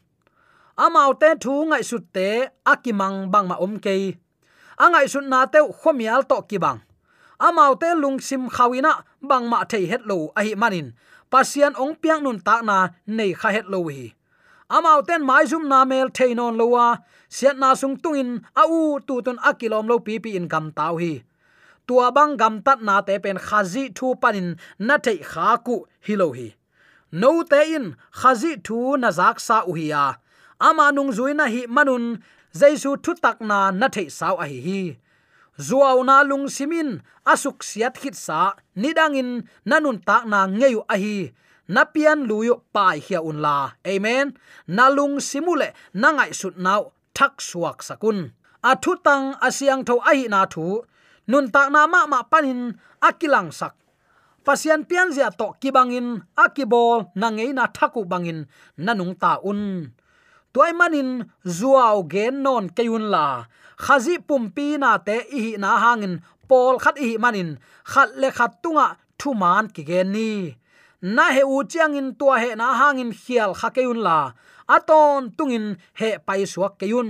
Amau 0.85 1.11
te 1.21 1.29
thu 1.43 1.53
ngai 1.71 1.85
sut 1.91 2.05
te 2.17 2.29
akimang 2.73 3.17
bang 3.33 3.47
ma 3.51 3.57
om 3.65 3.75
ke 3.85 3.95
angai 4.85 5.07
sut 5.13 5.25
na 5.33 5.41
te 5.53 5.59
khomial 5.81 6.21
to 6.31 6.37
ki 6.49 6.59
bang 6.65 6.79
amau 7.47 7.73
te 7.81 7.89
lungsim 8.03 8.43
khawina 8.55 8.93
bang 9.29 9.45
ma 9.51 9.59
thei 9.71 9.85
het 9.91 10.03
lo 10.11 10.17
a 10.41 10.43
manin 10.63 10.89
pasian 11.35 11.75
ong 11.83 11.99
piang 11.99 12.23
nun 12.23 12.39
ta 12.47 12.63
na 12.63 12.79
nei 13.17 13.33
kha 13.41 13.51
het 13.57 13.67
lo 13.73 13.81
hi. 13.91 14.15
Amau 14.77 15.03
ten 15.09 15.23
mai 15.29 15.45
zum 15.51 15.65
na 15.73 15.79
mel 15.91 16.09
theinon 16.17 16.55
lowa 16.61 16.87
siat 17.37 17.57
na 17.63 17.75
sung 17.81 17.97
tungin 18.03 18.31
a 18.63 18.63
u 18.79 19.03
tu 19.07 19.15
ton 19.27 19.39
akilom 19.51 19.87
lo 19.91 19.97
pi 20.07 20.15
pi 20.23 20.31
in 20.39 20.47
kam 20.53 20.67
tau 20.79 20.95
hi. 21.03 21.13
Tua 21.87 22.07
bang 22.17 22.35
gam 22.41 22.55
tat 22.67 22.79
na 22.87 22.97
te 23.07 23.15
pen 23.25 23.39
khazi 23.47 23.85
thu 23.97 24.07
panin 24.23 24.49
na 24.87 24.95
thei 25.05 25.19
kha 25.31 25.49
ku 25.67 25.77
hilo 26.07 26.29
hi. 26.39 26.49
No 27.21 27.31
te 27.51 27.61
in 27.77 27.87
khazi 28.21 28.53
thu 28.67 28.79
na 29.03 29.11
zak 29.19 29.37
sa 29.47 29.57
u 29.71 29.73
hi 29.79 29.87
ya. 29.95 30.05
Ama 30.69 30.87
nung 30.97 31.13
zuina 31.17 31.47
hi 31.55 31.63
manun, 31.75 32.05
jaisu 32.61 32.91
thu 33.05 33.13
tak 33.25 33.39
na 33.51 33.59
na 33.81 33.87
thei 33.95 34.09
sau 34.19 34.35
a 34.45 34.47
hi 34.53 34.59
hi 34.67 34.81
zuaw 35.59 36.03
na 36.05 36.23
lung 36.23 36.47
simin, 36.51 37.03
asuk 37.27 37.63
siat 37.63 37.95
khit 38.01 38.17
sa, 38.17 38.55
nidangin 38.77 39.47
nanun 39.65 39.99
tak 40.03 40.25
na 40.27 40.47
ngeyu 40.47 40.83
ahi 40.89 41.33
napian 41.69 42.29
luyo 42.29 42.65
pai 42.73 43.01
hia 43.01 43.21
un 43.23 43.41
la. 43.41 43.73
Amen. 43.87 44.37
Nalung 44.69 45.21
simule, 45.21 45.73
nangai 45.95 46.33
sut 46.35 46.57
nau, 46.57 46.93
thak 47.17 47.41
suak 47.41 47.83
sakun. 47.83 48.33
Athu 48.65 48.97
tang 49.05 49.37
asiang 49.41 49.85
tho 49.85 50.01
ahi 50.01 50.29
na 50.29 50.47
thu. 50.47 50.85
Nun 51.29 51.49
tak 51.53 51.69
na 51.73 51.87
ma 51.87 52.07
ma 52.07 52.21
panin 52.25 52.77
akilang 53.01 53.53
sak. 53.53 53.75
Pasian 54.45 54.85
pian 54.85 55.09
zia 55.09 55.33
to 55.33 55.57
kibangin 55.61 56.21
akibol 56.37 57.09
nangei 57.17 57.53
na 57.57 57.65
thaku 57.77 58.05
bangin, 58.05 58.45
nanung 58.77 59.17
ta 59.17 59.41
un 59.41 59.89
toy 60.55 60.71
manin 60.79 61.11
zuaw 61.59 62.07
gen 62.13 62.35
non 62.47 62.65
kayun 62.77 63.11
la. 63.15 63.27
Khazi 63.85 64.15
pumpi 64.29 64.79
na 64.83 64.91
te 65.07 65.17
i 65.43 65.45
na 65.63 65.71
hangin. 65.83 66.15
Pol 66.49 66.79
khat 66.85 66.97
i 67.07 67.19
manin. 67.23 67.51
Khat 67.93 68.09
le 68.21 68.29
khat 68.39 68.53
tunga 68.63 68.87
thuman 69.19 69.65
ki 69.75 69.83
gen 69.89 70.09
ni. 70.15 70.31
Na 71.17 71.25
he 71.35 71.43
u 71.55 71.59
chiang 71.71 71.99
in 72.01 72.09
tua 72.19 72.39
he 72.43 72.51
na 72.61 72.67
hangin 72.81 73.11
khial 73.23 73.51
kha 73.61 73.69
keun 73.77 73.99
la. 74.07 74.19
Aton 74.77 75.35
tungin 75.37 75.67
he 76.01 76.11
pai 76.27 76.43
suak 76.53 76.79
keun 76.81 77.09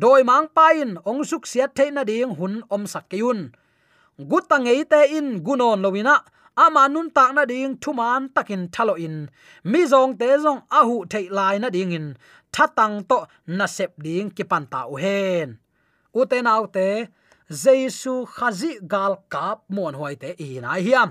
doi 0.00 0.22
mang 0.30 0.46
pain 0.56 0.90
ong 1.08 1.22
suk 1.30 1.44
siat 1.50 1.70
the 1.76 1.86
na 1.90 2.02
ding 2.04 2.34
hun 2.38 2.54
om 2.74 2.82
sak 2.92 3.08
keun 3.10 3.40
gutangei 4.30 4.82
te 4.92 5.00
in 5.16 5.28
gunon 5.46 5.80
lowina 5.84 6.16
ama 6.64 6.84
nun 6.94 7.08
tak 7.16 7.30
na 7.36 7.42
ding 7.52 7.74
thuman 7.82 8.22
takin 8.34 8.62
thalo 8.74 8.94
in. 9.06 9.16
Mi 9.70 9.80
zong 9.92 10.12
te 10.20 10.28
zong 10.44 10.60
ahu 10.78 10.96
thei 11.12 11.26
lai 11.36 11.56
na 11.62 11.68
ding 11.76 11.92
in. 11.98 12.06
Thatang 12.54 12.96
to 13.10 13.18
na 13.58 13.66
sep 13.76 13.92
ding 14.04 14.28
ki 14.36 14.44
pan 14.50 14.64
ta 14.72 14.80
u 14.92 14.94
hen. 15.04 15.48
U 16.18 16.20
te 16.30 16.38
nau 16.46 16.62
te, 16.76 16.88
jesu 17.62 18.14
khazi 18.34 18.72
gal 18.92 19.12
kap 19.32 19.58
mon 19.74 19.94
hoi 20.00 20.14
te 20.22 20.30
i 20.46 20.48
na 20.64 20.70
hiam. 20.86 21.10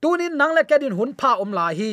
Tunin 0.00 0.34
nang 0.40 0.52
le 0.56 0.62
kedin 0.70 0.96
hun 0.98 1.12
pha 1.20 1.30
um 1.34 1.40
om 1.42 1.50
la 1.58 1.66
hi. 1.78 1.92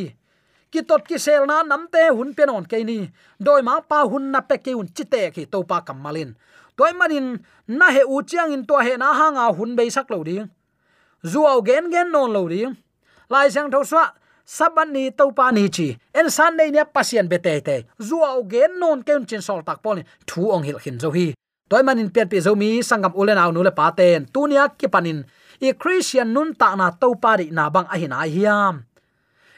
Ki 0.71 0.81
tot 0.89 1.01
ki 1.09 1.17
sel 1.25 1.43
na 1.49 1.55
namte 1.71 2.03
hun 2.17 2.29
penon 2.37 2.65
ke 2.71 2.77
ni. 2.89 2.99
Doi 3.45 3.61
ma 3.67 3.75
pa 3.89 3.99
hun 4.11 4.23
na 4.33 4.39
pe 4.49 4.55
ke 4.65 4.71
un 4.81 4.87
chite 4.95 5.21
ki 5.35 5.43
to 5.51 5.59
pa 5.69 5.77
kamalin 5.87 6.31
toy 6.77 6.93
manin 6.93 7.45
na 7.67 7.91
he 7.91 8.01
u 8.01 8.21
chiang 8.23 8.53
in 8.53 8.65
to 8.65 8.77
he 8.81 8.97
na 8.97 9.13
hanga 9.13 9.53
hun 9.53 9.75
be 9.75 9.89
sak 9.89 10.09
lo 10.09 10.23
ding. 10.23 10.49
Zuaw 11.25 11.61
gen 11.65 11.91
gen 11.91 12.11
non 12.11 12.31
lo 12.33 12.47
ding 12.49 12.75
lai 13.33 13.49
sang 13.49 13.69
tho 13.73 13.81
swa 13.81 14.05
saban 14.45 14.93
ni 14.93 15.09
to 15.09 15.25
pa 15.37 15.49
ni 15.49 15.65
chi. 15.75 15.87
En 16.13 16.29
san 16.29 16.53
nei 16.57 16.69
nia 16.69 16.85
pasien 16.85 17.25
be 17.31 17.37
te 17.45 17.75
zuaw 18.07 18.37
gen 18.51 18.71
non 18.81 18.99
ke 19.07 19.13
chin 19.29 19.41
sol 19.47 19.61
tak 19.67 19.81
pon 19.83 20.03
thu 20.29 20.41
ong 20.53 20.63
hil 20.67 20.79
khin 20.83 20.97
zo 21.01 21.09
hi. 21.17 21.33
Toy 21.69 21.81
manin 21.87 22.13
pian 22.13 22.29
pi 22.31 22.37
zo 22.45 22.53
mi 22.61 22.69
sangam 22.89 23.13
ulen 23.21 23.41
aw 23.41 23.49
nu 23.51 23.65
le 23.65 23.71
pa 23.79 23.89
ten 23.97 24.29
tunia 24.33 24.63
ki 24.79 24.87
panin 24.93 25.19
i 25.65 25.73
christian 25.81 26.29
nun 26.35 26.53
ta 26.53 26.75
na 26.79 26.87
to 27.01 27.09
pa 27.23 27.31
ri 27.39 27.47
na 27.57 27.63
bang 27.73 27.87
a 27.93 27.95
hin 28.01 28.13
a 28.13 28.25
hiam. 28.35 28.75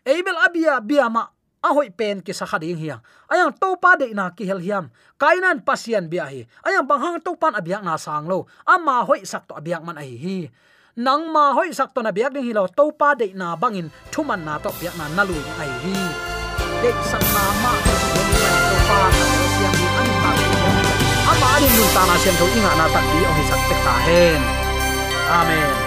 Abel 0.05 0.37
abia 0.45 0.73
biama 0.79 1.23
a 1.65 1.69
hoi 1.73 1.89
pen 1.89 2.21
ki 2.21 2.31
sakha 2.39 2.61
ding 2.61 2.77
hiang. 2.77 3.01
Ayang 3.27 3.51
to 3.61 3.69
pa 3.81 3.97
de 3.99 4.07
na 4.13 4.29
ki 4.37 4.45
hel 4.45 4.61
hiam. 4.61 4.85
Kainan 5.17 5.65
pasian 5.67 6.05
bia 6.11 6.29
hi. 6.31 6.45
Ayang 6.61 6.85
bang 6.85 7.01
hang 7.03 7.17
to 7.25 7.33
pan 7.41 7.57
abiak 7.59 7.81
na 7.81 7.97
sang 7.97 8.29
lo 8.31 8.45
ama 8.63 9.01
hoi 9.01 9.25
sak 9.25 9.49
to 9.49 9.57
abiak 9.57 9.81
man 9.81 9.97
ai 9.97 10.13
hi 10.13 10.37
nang 10.95 11.27
ma 11.27 11.51
hoi 11.51 11.75
sak 11.75 11.91
to 11.91 11.99
na 11.99 12.11
biak 12.15 12.31
ding 12.31 12.47
hilo 12.47 12.63
to 12.71 12.87
pa 12.99 13.11
de 13.19 13.27
na 13.35 13.55
bangin, 13.61 13.91
thuman 14.11 14.39
na 14.47 14.55
to 14.63 14.71
piak 14.79 14.95
na 14.95 15.05
nalu 15.11 15.35
ai 15.59 15.71
hi. 15.83 15.95
De 16.81 16.91
sak 17.11 17.23
na 17.35 17.43
ma 17.63 17.71
to 17.83 17.95
pa 18.87 18.99
na 19.11 19.23
siam 19.55 19.73
di 19.79 19.87
an 20.01 20.09
ta 20.23 20.31
ama 21.31 21.49
ni 21.59 21.67
nun 21.75 21.89
ta 21.95 22.01
na 22.07 22.15
siam 22.23 22.35
tho 22.39 22.45
inga 22.47 22.71
na 22.79 22.85
tak 22.95 23.05
di 23.11 23.19
ong 23.27 23.35
hi 23.39 23.43
sak 23.51 23.61
tek 23.67 23.79
ta 23.85 23.93
hen. 24.07 24.41
Amen. 25.39 25.84